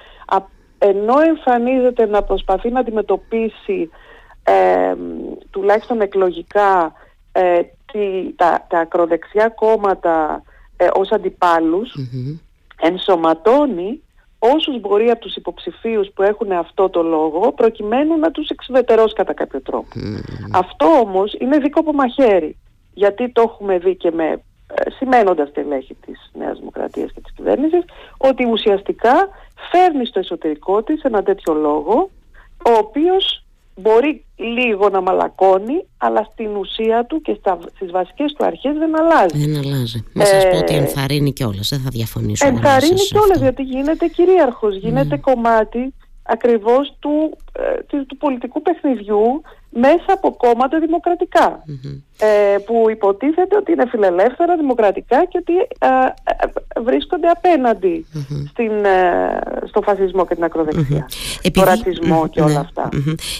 ενώ 0.78 1.20
εμφανίζεται 1.28 2.06
να 2.06 2.24
προσπαθεί 2.24 2.70
να 2.70 2.80
αντιμετωπίσει 2.80 3.90
ε, 4.44 4.96
τουλάχιστον 5.50 6.02
εκλογικά 6.02 6.94
ε, 7.32 7.62
τα, 8.36 8.66
τα 8.70 8.80
ακροδεξιά 8.80 9.50
κόμματα 9.50 10.44
ε, 10.78 10.88
ως 10.94 11.12
αντιπαλους 11.12 11.96
ενσωματώνει 12.82 14.02
όσους 14.40 14.80
μπορεί 14.80 15.10
από 15.10 15.20
τους 15.20 15.36
υποψηφίους 15.36 16.10
που 16.14 16.22
έχουν 16.22 16.52
αυτό 16.52 16.90
το 16.90 17.04
λόγο 17.04 17.52
προκειμένου 17.52 18.18
να 18.18 18.32
τους 18.32 18.50
εξουδετερώσει 18.50 19.14
κατά 19.14 19.34
κάποιο 19.34 19.86
Αυτό 20.52 20.86
όμως 20.86 21.36
είναι 21.40 21.58
δίκοπο 21.58 21.94
μαχαίρι 21.94 22.58
γιατί 22.94 23.32
το 23.32 23.42
έχουμε 23.42 23.78
δει 23.78 23.96
και 23.96 24.12
με 24.12 24.42
ε, 24.74 24.90
σημαίνοντας 24.90 25.52
τελέχη 25.52 25.96
της 26.06 26.32
Νέας 26.34 26.58
Δημοκρατίας 26.58 27.12
και 27.12 27.22
της 27.22 27.34
κυβέρνησης, 27.36 27.84
ότι 28.18 28.46
ουσιαστικά 28.46 29.30
φέρνει 29.72 30.06
στο 30.06 30.20
εσωτερικό 30.20 30.84
της 30.84 31.02
ένα 31.02 31.24
τέτοιο 31.24 31.54
λόγο, 31.54 32.10
ο 32.66 32.72
οποίος 32.78 33.44
μπορεί 33.76 34.26
λίγο 34.36 34.90
να 34.90 35.02
μαλακώνει, 35.02 35.86
αλλά 35.98 36.28
στην 36.32 36.56
ουσία 36.56 37.06
του 37.06 37.22
και 37.22 37.36
στα, 37.40 37.60
στις 37.76 37.92
βασικές 37.92 38.34
του 38.34 38.46
αρχές 38.46 38.78
δεν 38.78 39.00
αλλάζει. 39.00 39.46
Δεν 39.46 39.58
αλλάζει. 39.58 40.04
Μην 40.14 40.26
σας 40.26 40.48
πω 40.50 40.58
ότι 40.58 40.74
ε, 40.74 40.78
ενθαρρύνει 40.78 41.34
κιόλας, 41.34 41.70
δεν 41.70 41.80
θα 41.80 41.90
διαφωνήσω. 41.92 42.48
Ενθαρρύνει 42.48 43.00
κιόλας, 43.00 43.40
γιατί 43.40 43.64
γίνεται 43.64 44.08
κυρίαρχος, 44.08 44.76
γίνεται 44.76 45.16
ναι. 45.16 45.18
κομμάτι 45.18 45.94
ακριβώς 46.24 46.96
του, 47.00 47.38
του 48.08 48.18
πολιτικού 48.18 48.62
παιχνιδιού 48.62 49.42
μέσα 49.70 50.06
από 50.08 50.36
κόμματα 50.36 50.78
ε, 50.78 50.80
που 52.66 52.90
υποτίθεται 52.90 53.56
ότι 53.56 53.72
είναι 53.72 53.86
φιλελεύθερα, 53.90 54.56
δημοκρατικά 54.56 55.26
και 55.26 55.38
ότι 55.38 55.54
ε, 55.80 55.88
ε, 56.24 56.82
βρίσκονται 56.82 57.28
στην, 58.50 58.72
στο 59.68 59.82
φασισμό 59.82 60.26
και 60.26 60.34
την 60.36 60.44
ακροδεξιά, 60.44 61.06
το 61.54 61.64
ρατσισμό 61.64 62.28
και 62.28 62.42
όλα 62.42 62.52
ναι. 62.52 62.60
αυτά. 62.60 62.90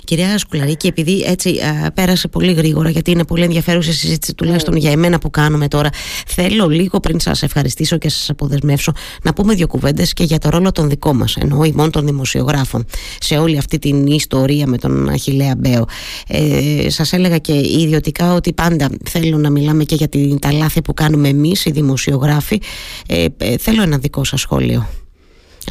Κυρία 0.04 0.38
Σκουλαρίκη, 0.38 0.88
επειδή 0.88 1.24
έτσι 1.28 1.60
πέρασε 1.94 2.28
πολύ 2.28 2.54
γρήγορα 2.54 2.90
γιατί 2.90 3.12
είναι 3.12 3.26
πολύ 3.26 3.44
ενδιαφέρουσα 3.44 3.90
η 3.90 3.94
συζήτηση 3.94 4.36
τουλάχιστον 4.36 4.76
για 4.76 4.92
εμένα 4.92 5.20
που 5.20 5.30
κάνουμε 5.30 5.68
τώρα 5.68 5.90
θέλω 6.28 6.68
λίγο 6.68 7.00
πριν 7.00 7.20
σας 7.20 7.44
ευχαριστήσω 7.44 7.98
και 7.98 8.10
σας 8.10 8.30
αποδεσμεύσω 8.30 8.92
να 9.24 9.34
πούμε 9.34 9.54
δύο 9.54 9.68
κουβέντες 9.68 10.14
και 10.14 10.24
για 10.24 10.38
το 10.38 10.50
ρόλο 10.50 10.72
των 10.72 10.90
δικών 10.90 11.18
μας 11.18 11.36
εννοώ 11.36 11.64
ημών 11.64 11.92
των 11.92 12.06
δημοσιογράφων 12.06 12.86
σε 13.20 13.38
όλη 13.38 13.58
αυτή 13.58 13.80
την 13.80 14.08
ιστορία 14.08 14.68
με 14.68 14.78
τον 14.78 15.10
Αχιλέα 15.10 15.56
Μπέο. 15.58 15.86
Ε, 16.28 16.90
σας 16.90 17.14
έλεγα 17.14 17.38
και 17.38 17.54
ιδιωτικά 17.54 18.34
ότι 18.34 18.54
πάντα 18.54 18.73
θέλω 19.10 19.38
να 19.38 19.50
μιλάμε 19.50 19.84
και 19.84 19.96
για 19.96 20.08
την, 20.08 20.40
τα 20.40 20.52
λάθη 20.52 20.82
που 20.82 20.94
κάνουμε 20.94 21.28
εμείς 21.28 21.66
οι 21.66 21.72
δημοσιογράφοι. 21.72 22.62
Ε, 23.08 23.26
ε, 23.38 23.58
θέλω 23.58 23.82
ένα 23.82 23.98
δικό 23.98 24.24
σας 24.24 24.42
σχόλιο. 24.42 24.88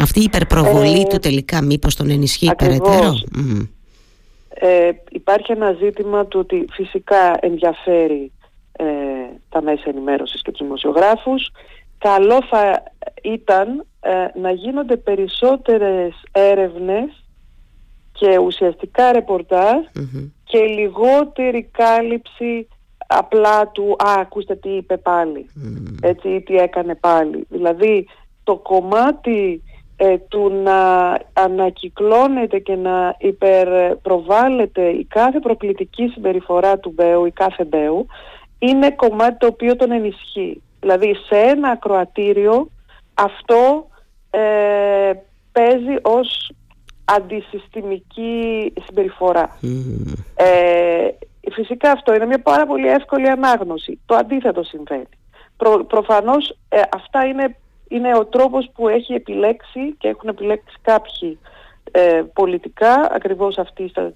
Αυτή 0.00 0.20
η 0.20 0.22
υπερπροβολή 0.22 1.00
ε, 1.00 1.04
του 1.04 1.18
τελικά 1.18 1.62
μήπως 1.62 1.96
τον 1.96 2.10
ενισχύει 2.10 2.54
περαιτέρω; 2.58 3.14
Ε, 4.48 4.90
υπάρχει 5.10 5.52
ένα 5.52 5.72
ζήτημα 5.72 6.26
του 6.26 6.40
ότι 6.40 6.64
φυσικά 6.70 7.36
ενδιαφέρει 7.40 8.32
ε, 8.72 8.84
τα 9.48 9.62
μέσα 9.62 9.82
ενημέρωσης 9.86 10.42
και 10.42 10.50
τους 10.50 10.60
δημοσιογράφους. 10.60 11.50
Καλό 11.98 12.42
θα 12.50 12.82
ήταν 13.22 13.86
να 14.40 14.50
γίνονται 14.50 14.96
περισσότερες 14.96 16.14
έρευνες 16.32 17.24
και 18.12 18.38
ουσιαστικά 18.38 19.10
και 20.44 20.58
λιγότερη 20.58 21.68
κάλυψη 21.72 22.68
απλά 23.18 23.68
του 23.68 23.96
«Α, 23.98 24.12
ακούστε 24.20 24.56
τι 24.56 24.68
είπε 24.68 24.96
πάλι», 24.96 25.46
έτσι, 26.00 26.28
ή 26.28 26.40
τι 26.42 26.56
έκανε 26.56 26.94
πάλι. 26.94 27.46
Δηλαδή, 27.48 28.06
το 28.44 28.56
κομμάτι 28.56 29.62
ε, 29.96 30.18
του 30.18 30.52
να 30.64 31.12
ανακυκλώνεται 31.32 32.58
και 32.58 32.76
να 32.76 33.14
υπερπροβάλλεται 33.18 34.88
η 34.88 35.04
κάθε 35.04 35.38
προκλητική 35.38 36.06
συμπεριφορά 36.06 36.78
του 36.78 36.92
Μπέου 36.94 37.24
ή 37.26 37.30
κάθε 37.30 37.64
Μπέου 37.64 38.06
είναι 38.58 38.90
κομμάτι 38.90 39.36
το 39.38 39.46
οποίο 39.46 39.76
τον 39.76 39.92
ενισχύει. 39.92 40.62
Δηλαδή, 40.80 41.14
σε 41.14 41.36
ένα 41.36 41.68
ακροατήριο 41.68 42.68
αυτό 43.14 43.86
ε, 44.30 45.12
παίζει 45.52 45.96
ως 46.02 46.52
αντισυστημική 47.04 48.72
συμπεριφορά. 48.86 49.58
Ε, 50.34 51.08
φυσικά 51.50 51.90
αυτό 51.90 52.14
είναι 52.14 52.26
μια 52.26 52.42
πάρα 52.42 52.66
πολύ 52.66 52.88
εύκολη 52.88 53.28
ανάγνωση. 53.28 54.00
Το 54.06 54.14
αντίθετο 54.14 54.62
συμβαίνει. 54.62 55.08
Προ, 55.56 55.84
προφανώς 55.84 56.56
ε, 56.68 56.80
αυτά 56.94 57.24
είναι, 57.24 57.56
είναι 57.88 58.16
ο 58.16 58.26
τρόπος 58.26 58.70
που 58.74 58.88
έχει 58.88 59.12
επιλέξει 59.12 59.94
και 59.98 60.08
έχουν 60.08 60.28
επιλέξει 60.28 60.76
κάποιοι 60.82 61.38
ε, 61.90 62.22
πολιτικά 62.32 63.10
ακριβώς 63.12 63.58
αυτοί 63.58 63.88
στο, 63.88 64.12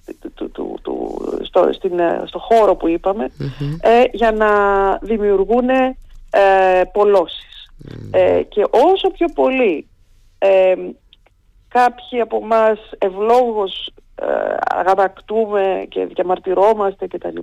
στο, 1.42 1.72
στην, 1.72 1.98
ε, 1.98 2.22
στο 2.26 2.38
χώρο 2.38 2.74
που 2.74 2.88
είπαμε 2.88 3.30
για 4.12 4.32
να 4.32 4.48
δημιουργούν 5.02 5.68
ε, 5.68 6.82
πολλωσεις 6.92 7.70
και 8.48 8.62
όσο 8.70 9.10
πιο 9.10 9.26
πολύ 9.34 9.86
κάποιοι 11.68 12.20
από 12.20 12.40
εμά 12.42 12.76
ευλόγως 12.98 13.86
ε, 13.86 14.05
αγανακτούμε 14.74 15.86
και 15.88 16.06
διαμαρτυρόμαστε 16.06 17.06
κτλ. 17.06 17.38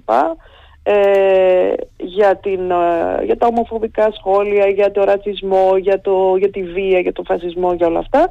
Ε, 0.86 1.74
για, 1.98 2.36
την, 2.36 2.72
ε, 2.72 3.24
για 3.24 3.38
τα 3.38 3.48
ομοφοβικά 3.48 4.12
σχόλια, 4.12 4.68
για 4.68 4.92
το 4.92 5.04
ρατσισμό, 5.04 5.78
για, 5.78 6.02
το, 6.02 6.36
για 6.38 6.50
τη 6.50 6.64
βία, 6.64 7.00
για 7.00 7.14
το 7.14 7.24
φασισμό, 7.24 7.74
για 7.74 7.88
όλα 7.88 8.00
αυτά. 8.00 8.30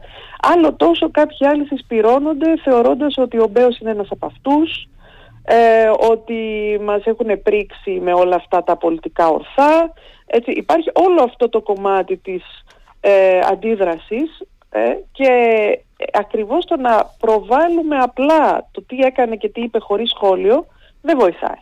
Άλλο 0.54 0.74
τόσο 0.74 1.10
κάποιοι 1.10 1.46
άλλοι 1.46 1.66
συσπηρώνονται 1.66 2.54
θεωρώντας 2.64 3.16
ότι 3.18 3.38
ο 3.38 3.46
Μπέος 3.50 3.78
είναι 3.78 3.90
ένας 3.90 4.08
από 4.10 4.26
αυτούς, 4.26 4.88
ε, 5.44 5.90
ότι 6.10 6.40
μας 6.82 7.04
έχουν 7.04 7.42
πρίξει 7.42 8.00
με 8.02 8.12
όλα 8.12 8.36
αυτά 8.36 8.62
τα 8.62 8.76
πολιτικά 8.76 9.28
ορθά. 9.28 9.92
Έτσι, 10.26 10.50
υπάρχει 10.50 10.90
όλο 10.92 11.22
αυτό 11.22 11.48
το 11.48 11.60
κομμάτι 11.60 12.16
της 12.16 12.42
ε, 13.00 13.38
αντίδρασης 13.50 14.40
ε, 14.70 14.80
και 15.12 15.30
ακριβώς 16.12 16.64
το 16.64 16.76
να 16.76 17.10
προβάλλουμε 17.18 17.96
απλά 17.98 18.68
το 18.70 18.82
τι 18.82 18.98
έκανε 18.98 19.36
και 19.36 19.48
τι 19.48 19.60
είπε 19.60 19.78
χωρίς 19.78 20.10
σχόλιο 20.10 20.66
δεν 21.02 21.18
βοηθάει. 21.18 21.60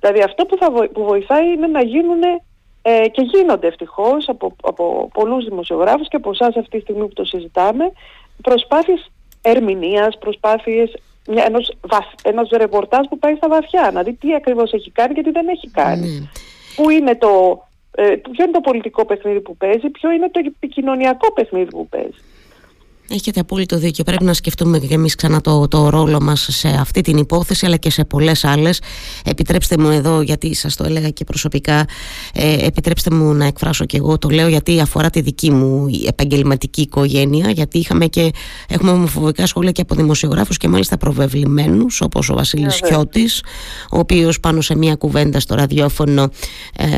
Δηλαδή 0.00 0.22
αυτό 0.22 0.46
που, 0.46 0.56
θα 0.56 0.72
που 0.92 1.04
βοηθάει 1.04 1.52
είναι 1.52 1.66
να 1.66 1.82
γίνουν 1.82 2.22
ε, 2.82 3.08
και 3.08 3.22
γίνονται 3.22 3.66
ευτυχώς 3.66 4.28
από, 4.28 4.56
από 4.62 5.10
πολλούς 5.12 5.44
δημοσιογράφους 5.44 6.08
και 6.08 6.16
από 6.16 6.30
εσάς 6.30 6.56
αυτή 6.56 6.76
τη 6.76 6.80
στιγμή 6.80 7.06
που 7.06 7.14
το 7.14 7.24
συζητάμε 7.24 7.92
προσπάθειες 8.42 9.10
ερμηνείας, 9.42 10.18
προσπάθειες 10.18 10.94
μια, 11.28 11.44
ενός, 11.44 11.72
ενός 12.22 12.48
ρεπορτάζ 12.50 13.06
που 13.08 13.18
πάει 13.18 13.34
στα 13.34 13.48
βαθιά 13.48 13.90
να 13.92 14.02
δει 14.02 14.12
τι 14.12 14.34
ακριβώς 14.34 14.72
έχει 14.72 14.90
κάνει 14.90 15.14
και 15.14 15.22
τι 15.22 15.30
δεν 15.30 15.48
έχει 15.48 15.70
κάνει. 15.70 16.30
Πού 16.76 16.90
είναι 16.90 17.16
το, 17.16 17.64
ε, 17.94 18.02
ποιο 18.02 18.44
είναι 18.44 18.52
το 18.52 18.60
πολιτικό 18.60 19.04
παιχνίδι 19.04 19.40
που 19.40 19.56
παίζει, 19.56 19.90
ποιο 19.90 20.10
είναι 20.10 20.30
το 20.30 20.40
επικοινωνιακό 20.46 21.32
παιχνίδι 21.32 21.70
που 21.70 21.88
παίζει. 21.88 22.20
Έχετε 23.08 23.40
απόλυτο 23.40 23.78
δίκιο. 23.78 24.04
Πρέπει 24.04 24.24
να 24.24 24.32
σκεφτούμε 24.32 24.78
και 24.78 24.94
εμείς 24.94 25.14
ξανά 25.14 25.40
το, 25.40 25.68
το 25.68 25.88
ρόλο 25.88 26.20
μας 26.20 26.46
σε 26.50 26.68
αυτή 26.68 27.00
την 27.00 27.16
υπόθεση, 27.16 27.66
αλλά 27.66 27.76
και 27.76 27.90
σε 27.90 28.04
πολλές 28.04 28.44
άλλες. 28.44 28.80
Επιτρέψτε 29.24 29.78
μου 29.78 29.90
εδώ, 29.90 30.20
γιατί 30.20 30.54
σας 30.54 30.76
το 30.76 30.84
έλεγα 30.84 31.08
και 31.08 31.24
προσωπικά, 31.24 31.86
ε, 32.34 32.66
επιτρέψτε 32.66 33.14
μου 33.14 33.32
να 33.32 33.44
εκφράσω 33.44 33.84
και 33.84 33.96
εγώ 33.96 34.18
το 34.18 34.28
λέω, 34.28 34.48
γιατί 34.48 34.80
αφορά 34.80 35.10
τη 35.10 35.20
δική 35.20 35.50
μου 35.50 35.86
επαγγελματική 36.06 36.80
οικογένεια. 36.80 37.50
Γιατί 37.50 37.78
είχαμε 37.78 38.06
και 38.06 38.30
έχουμε 38.68 38.90
ομοφοβικά 38.90 39.46
σχόλια 39.46 39.70
και 39.70 39.80
από 39.80 39.94
δημοσιογράφους 39.94 40.56
και 40.56 40.68
μάλιστα 40.68 40.96
προβεβλημένους, 40.96 42.00
όπως 42.00 42.30
ο 42.30 42.34
Βασίλης 42.34 42.80
Χιώτης, 42.86 43.42
ο 43.90 43.98
οποίος 43.98 44.40
πάνω 44.40 44.60
σε 44.60 44.76
μία 44.76 44.94
κουβέντα 44.94 45.40
στο 45.40 45.54
ραδιόφωνο 45.54 46.30
ε, 46.76 46.88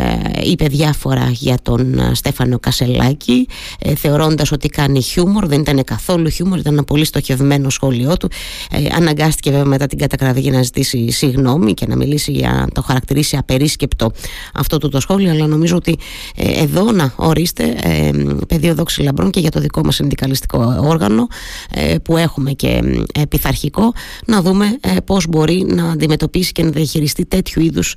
είπε 0.43 0.67
διάφορα 0.67 1.29
για 1.31 1.57
τον 1.62 1.99
ε, 1.99 2.14
Στέφανο 2.14 2.59
Κασελάκη, 2.59 3.49
ε, 3.79 3.95
θεωρώντας 3.95 4.53
ότι 4.53 4.69
κάνει 4.69 5.03
χιούμορ, 5.03 5.47
δεν 5.47 5.61
ήταν 5.61 5.85
καθόλου 5.94 6.24
καθόλου 6.24 6.28
χιούμορ, 6.28 6.59
ήταν 6.59 6.72
ένα 6.72 6.85
πολύ 6.85 7.04
στοχευμένο 7.04 7.70
σχόλιο 7.70 8.16
του. 8.16 8.30
Ε, 8.70 8.94
αναγκάστηκε 8.96 9.50
βέβαια 9.50 9.64
μετά 9.64 9.87
την 9.87 9.98
κατακραυγή 9.98 10.50
να 10.50 10.62
ζητήσει 10.62 11.11
συγγνώμη 11.11 11.74
και 11.74 11.87
να 11.87 11.96
μιλήσει 11.96 12.33
για 12.33 12.66
το 12.74 12.83
χαρακτηρίσει 12.83 13.37
απερίσκεπτο 13.37 14.11
αυτό 14.54 14.78
το, 14.78 14.88
το 14.88 15.00
σχόλιο. 15.00 15.30
Αλλά 15.30 15.46
νομίζω 15.46 15.76
ότι 15.76 15.98
ε, 16.37 16.62
εδώ 16.62 16.92
να 16.92 17.12
ορίστε 17.16 17.74
ε, 17.83 18.11
πεδίο 18.48 18.74
δόξης 18.74 19.04
λαμπρών 19.04 19.30
και 19.30 19.40
για 19.40 19.50
το 19.50 19.61
δικό 19.61 19.80
μας 19.85 19.94
συνδικαλιστικό 19.94 20.76
όργανο 20.80 21.26
ε, 21.70 21.94
που 21.98 22.16
έχουμε 22.16 22.50
και 22.52 22.83
ε, 23.14 23.22
πειθαρχικό 23.28 23.92
να 24.26 24.42
δούμε 24.42 24.78
ε, 24.80 24.96
πώς 25.04 25.26
μπορεί 25.28 25.66
να 25.68 25.90
αντιμετωπίσει 25.90 26.52
και 26.52 26.62
να 26.62 26.70
διαχειριστεί 26.70 27.26
τέτοιου 27.26 27.62
είδους 27.62 27.94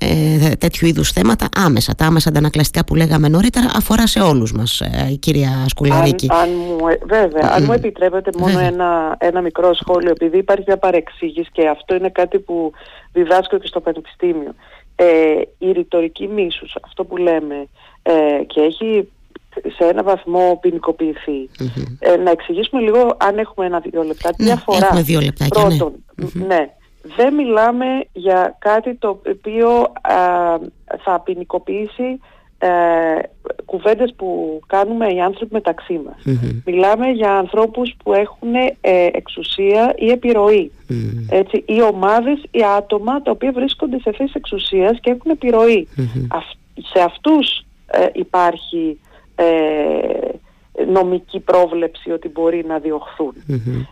ε, 0.00 0.54
τέτοιου 0.54 0.86
είδους 0.86 1.10
θέματα 1.10 1.48
άμεσα. 1.56 1.94
Τα 1.94 2.06
άμεσα 2.06 2.28
αντανακλαστικά 2.28 2.84
που 2.84 2.94
λέγαμε 2.94 3.28
νωρίτερα 3.28 3.70
αφορά 3.74 4.06
σε 4.06 4.20
όλους 4.20 4.52
μας, 4.52 4.80
ε, 4.80 5.14
κυρία 5.18 5.64
Σκουλαρίκη. 5.68 6.26
Αν, 6.30 6.38
αν, 6.38 6.48
βέβαια, 7.08 7.39
αν 7.42 7.64
μου 7.64 7.72
επιτρέπετε 7.72 8.30
μόνο 8.38 8.58
ένα, 8.58 9.16
ένα 9.18 9.40
μικρό 9.40 9.74
σχόλιο, 9.74 10.10
επειδή 10.10 10.38
υπάρχει 10.38 10.64
μια 10.66 10.76
παρεξήγηση 10.76 11.50
και 11.52 11.68
αυτό 11.68 11.94
είναι 11.94 12.08
κάτι 12.08 12.38
που 12.38 12.72
διδάσκω 13.12 13.58
και 13.58 13.66
στο 13.66 13.80
Πανεπιστήμιο. 13.80 14.54
Ε, 14.96 15.40
η 15.58 15.72
ρητορική 15.72 16.28
μίσους, 16.28 16.76
αυτό 16.82 17.04
που 17.04 17.16
λέμε, 17.16 17.68
ε, 18.02 18.44
και 18.46 18.60
έχει 18.60 19.08
σε 19.76 19.84
ένα 19.84 20.02
βαθμό 20.02 20.60
Ε, 21.98 22.16
να 22.16 22.30
εξηγήσουμε 22.30 22.82
λίγο, 22.82 23.16
αν 23.18 23.38
έχουμε 23.38 23.66
ένα-δύο 23.66 24.02
λεπτά, 24.02 24.30
τι 24.30 24.44
ναι, 24.44 24.52
αφορά. 24.52 24.86
Έχουμε 24.86 25.02
δύο 25.02 25.20
λεπτά, 25.20 25.44
ναι. 25.44 25.48
Πρώτον, 25.50 26.04
ναι. 26.32 26.70
δεν 27.16 27.34
μιλάμε 27.34 27.86
για 28.12 28.56
κάτι 28.58 28.94
το 28.94 29.08
οποίο 29.08 29.92
θα 31.04 31.20
ποινικοποιήσει 31.20 32.20
ε, 32.62 32.68
κουβέντες 33.64 34.14
που 34.16 34.60
κάνουμε 34.66 35.06
οι 35.06 35.20
άνθρωποι 35.20 35.52
μεταξύ 35.52 36.00
μας. 36.04 36.38
Μιλάμε 36.64 37.06
για 37.06 37.32
ανθρώπους 37.32 37.94
που 38.04 38.12
έχουν 38.12 38.54
ε, 38.54 38.70
εξουσία 39.12 39.94
ή 39.96 40.10
επιρροή. 40.10 40.72
Έτσι, 41.30 41.64
ή 41.66 41.82
ομάδες 41.82 42.42
ή 42.50 42.60
άτομα 42.76 43.22
τα 43.22 43.30
οποία 43.30 43.52
βρίσκονται 43.52 43.98
σε 44.00 44.12
θέση 44.12 44.32
εξουσίας 44.36 44.98
και 45.00 45.10
έχουν 45.10 45.30
επιρροή. 45.30 45.88
σε 46.74 47.02
αυτούς 47.02 47.64
ε, 47.86 48.06
υπάρχει 48.12 49.00
ε, 49.34 49.44
νομική 50.92 51.40
πρόβλεψη 51.40 52.10
ότι 52.10 52.28
μπορεί 52.28 52.64
να 52.68 52.78
διωχθούν. 52.78 53.34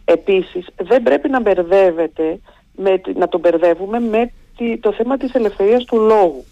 Επίσης 0.04 0.66
δεν 0.76 1.02
πρέπει 1.02 1.28
να 1.28 1.40
μπερδεύεται 1.40 2.40
με, 2.76 3.00
να 3.14 3.28
τον 3.28 3.40
μπερδεύουμε 3.40 4.00
με 4.00 4.32
το 4.80 4.92
θέμα 4.92 5.16
της 5.16 5.34
ελευθερίας 5.34 5.84
του 5.84 5.96
λόγου. 5.96 6.44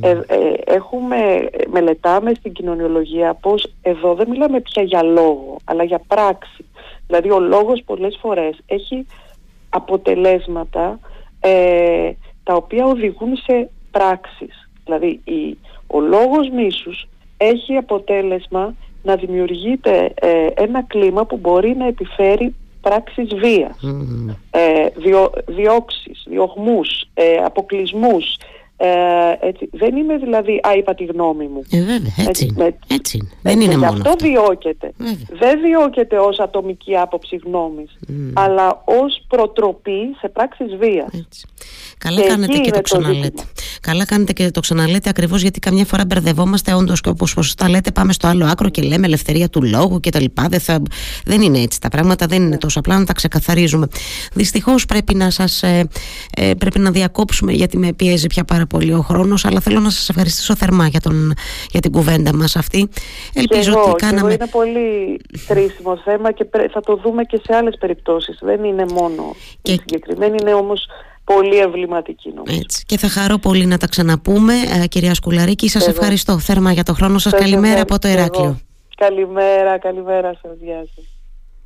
Ε, 0.00 0.10
ε, 0.10 0.54
έχουμε, 0.64 1.48
μελετάμε 1.70 2.34
στην 2.34 2.52
κοινωνιολογία 2.52 3.34
πως 3.34 3.72
εδώ 3.82 4.14
δεν 4.14 4.28
μιλάμε 4.28 4.60
πια 4.60 4.82
για 4.82 5.02
λόγο, 5.02 5.56
αλλά 5.64 5.84
για 5.84 6.02
πράξη. 6.06 6.64
Δηλαδή 7.06 7.30
ο 7.30 7.40
λόγος 7.40 7.82
πολλές 7.86 8.18
φορές 8.20 8.58
έχει 8.66 9.06
αποτελέσματα 9.68 10.98
ε, 11.40 12.10
τα 12.42 12.54
οποία 12.54 12.86
οδηγούν 12.86 13.36
σε 13.36 13.70
πράξεις. 13.90 14.68
Δηλαδή 14.84 15.20
η, 15.24 15.58
ο 15.86 16.00
λόγος 16.00 16.48
μίσους 16.48 17.08
έχει 17.36 17.76
αποτέλεσμα 17.76 18.74
να 19.02 19.16
δημιουργείται 19.16 20.12
ε, 20.14 20.46
ένα 20.54 20.82
κλίμα 20.82 21.24
που 21.24 21.36
μπορεί 21.36 21.76
να 21.76 21.86
επιφέρει 21.86 22.54
πράξεις 22.82 23.28
βίας, 23.34 23.76
mm. 23.82 24.34
ε, 24.50 24.86
διο, 24.96 25.30
διώξεις, 25.46 26.24
διωγμούς, 26.26 27.04
ε, 27.14 27.34
αποκλεισμούς, 27.44 28.36
ε, 28.76 28.88
έτσι. 29.40 29.68
Δεν 29.72 29.96
είναι 29.96 30.16
δηλαδή, 30.16 30.60
α, 30.62 30.74
είπα 30.76 30.94
τη 30.94 31.04
γνώμη 31.04 31.46
μου. 31.46 31.62
Ε, 31.70 31.78
βέβαια, 31.78 32.14
έτσι, 32.28 32.54
έτσι, 32.58 32.78
έτσι. 32.86 33.30
Δεν 33.42 33.60
είναι 33.60 33.76
μόνο 33.76 33.86
αυτό. 33.86 34.08
αυτό 34.10 34.26
διώκεται. 34.26 34.92
Δεν 35.38 35.60
διώκεται 35.60 36.18
ως 36.18 36.38
ατομική 36.38 36.96
άποψη 36.96 37.40
γνώμης, 37.44 37.98
αλλά 38.34 38.82
ως 38.84 39.24
προτροπή 39.28 40.16
σε 40.18 40.28
πράξεις 40.28 40.76
βίας. 40.76 41.12
Έτσι. 41.12 41.46
Καλά 41.98 42.20
και 42.20 42.28
κάνετε 42.28 42.58
και 42.58 42.70
το 42.70 42.80
ξαναλέτε. 42.80 43.42
Καλά 43.82 44.06
κάνετε 44.06 44.32
και 44.32 44.50
το 44.50 44.60
ξαναλέτε 44.60 45.08
ακριβώς 45.08 45.42
γιατί 45.42 45.58
καμιά 45.58 45.84
φορά 45.84 46.04
μπερδευόμαστε 46.06 46.74
όντως 46.74 47.00
και 47.00 47.08
όπως 47.08 47.54
τα 47.54 47.68
λέτε, 47.68 47.90
πάμε 47.90 48.12
στο 48.12 48.26
άλλο 48.26 48.46
άκρο 48.46 48.68
και 48.68 48.82
λέμε 48.82 49.06
ελευθερία 49.06 49.48
του 49.48 49.62
λόγου 49.62 50.00
κτλ. 50.00 50.24
Δεν, 50.48 50.60
θα... 50.60 50.82
δεν 51.24 51.40
είναι 51.40 51.58
έτσι 51.58 51.80
τα 51.80 51.88
πράγματα, 51.88 52.26
δεν 52.26 52.42
είναι 52.42 52.58
τόσο 52.58 52.78
απλά 52.78 52.98
να 52.98 53.04
τα 53.04 53.12
ξεκαθαρίζουμε. 53.12 53.86
Δυστυχώς 54.32 54.86
πρέπει 54.86 55.14
να 55.14 55.30
σας 55.30 55.62
ε, 55.62 55.88
ε, 56.36 56.54
πρέπει 56.54 56.78
να 56.78 56.90
διακόψουμε 56.90 57.52
γιατί 57.52 57.78
με 57.78 57.92
πιέζει 57.92 58.26
πια 58.26 58.44
πάρα 58.44 58.66
πολύ 58.66 58.94
ο 58.94 59.00
χρόνος. 59.00 59.44
Αλλά 59.44 59.60
θέλω 59.60 59.80
να 59.80 59.90
σας 59.90 60.08
ευχαριστήσω 60.08 60.56
θερμά 60.56 60.86
για, 60.86 61.00
τον, 61.00 61.34
για 61.70 61.80
την 61.80 61.92
κουβέντα 61.92 62.34
μας 62.34 62.56
αυτή. 62.56 62.88
Ελπίζω 63.32 63.70
εγώ, 63.70 63.90
ότι 63.90 64.04
κάναμε. 64.04 64.32
είναι 64.32 64.48
πολύ 64.50 65.20
χρήσιμο 65.46 65.96
θέμα 66.04 66.32
και 66.32 66.46
θα 66.72 66.80
το 66.80 66.96
δούμε 66.96 67.24
και 67.24 67.40
σε 67.44 67.56
άλλες 67.56 67.76
περιπτώσεις. 67.78 68.38
Δεν 68.42 68.64
είναι 68.64 68.84
μόνο 68.92 69.36
και... 69.62 69.72
συγκεκριμένη, 69.72 70.36
είναι 70.40 70.54
όμως 70.54 70.86
πολύ 71.24 71.56
εμβληματική 71.56 72.32
νομίζω. 72.34 72.58
Έτσι. 72.60 72.84
Και 72.86 72.98
θα 72.98 73.08
χαρώ 73.08 73.38
πολύ 73.38 73.66
να 73.66 73.78
τα 73.78 73.86
ξαναπούμε. 73.86 74.54
Ε, 74.82 74.86
κυρία 74.86 75.14
Σκουλαρίκη, 75.14 75.68
σας 75.68 75.88
ευχαριστώ 75.88 76.38
θέρμα 76.38 76.72
για 76.72 76.82
το 76.82 76.94
χρόνο 76.94 77.18
σας. 77.18 77.32
καλημέρα 77.32 77.80
από 77.80 77.98
το 77.98 78.08
Ηράκλειο. 78.08 78.60
Καλημέρα, 78.96 79.78
καλημέρα 79.78 80.32
σας. 80.42 80.56
Γεια 80.60 80.86
σας. 80.94 81.11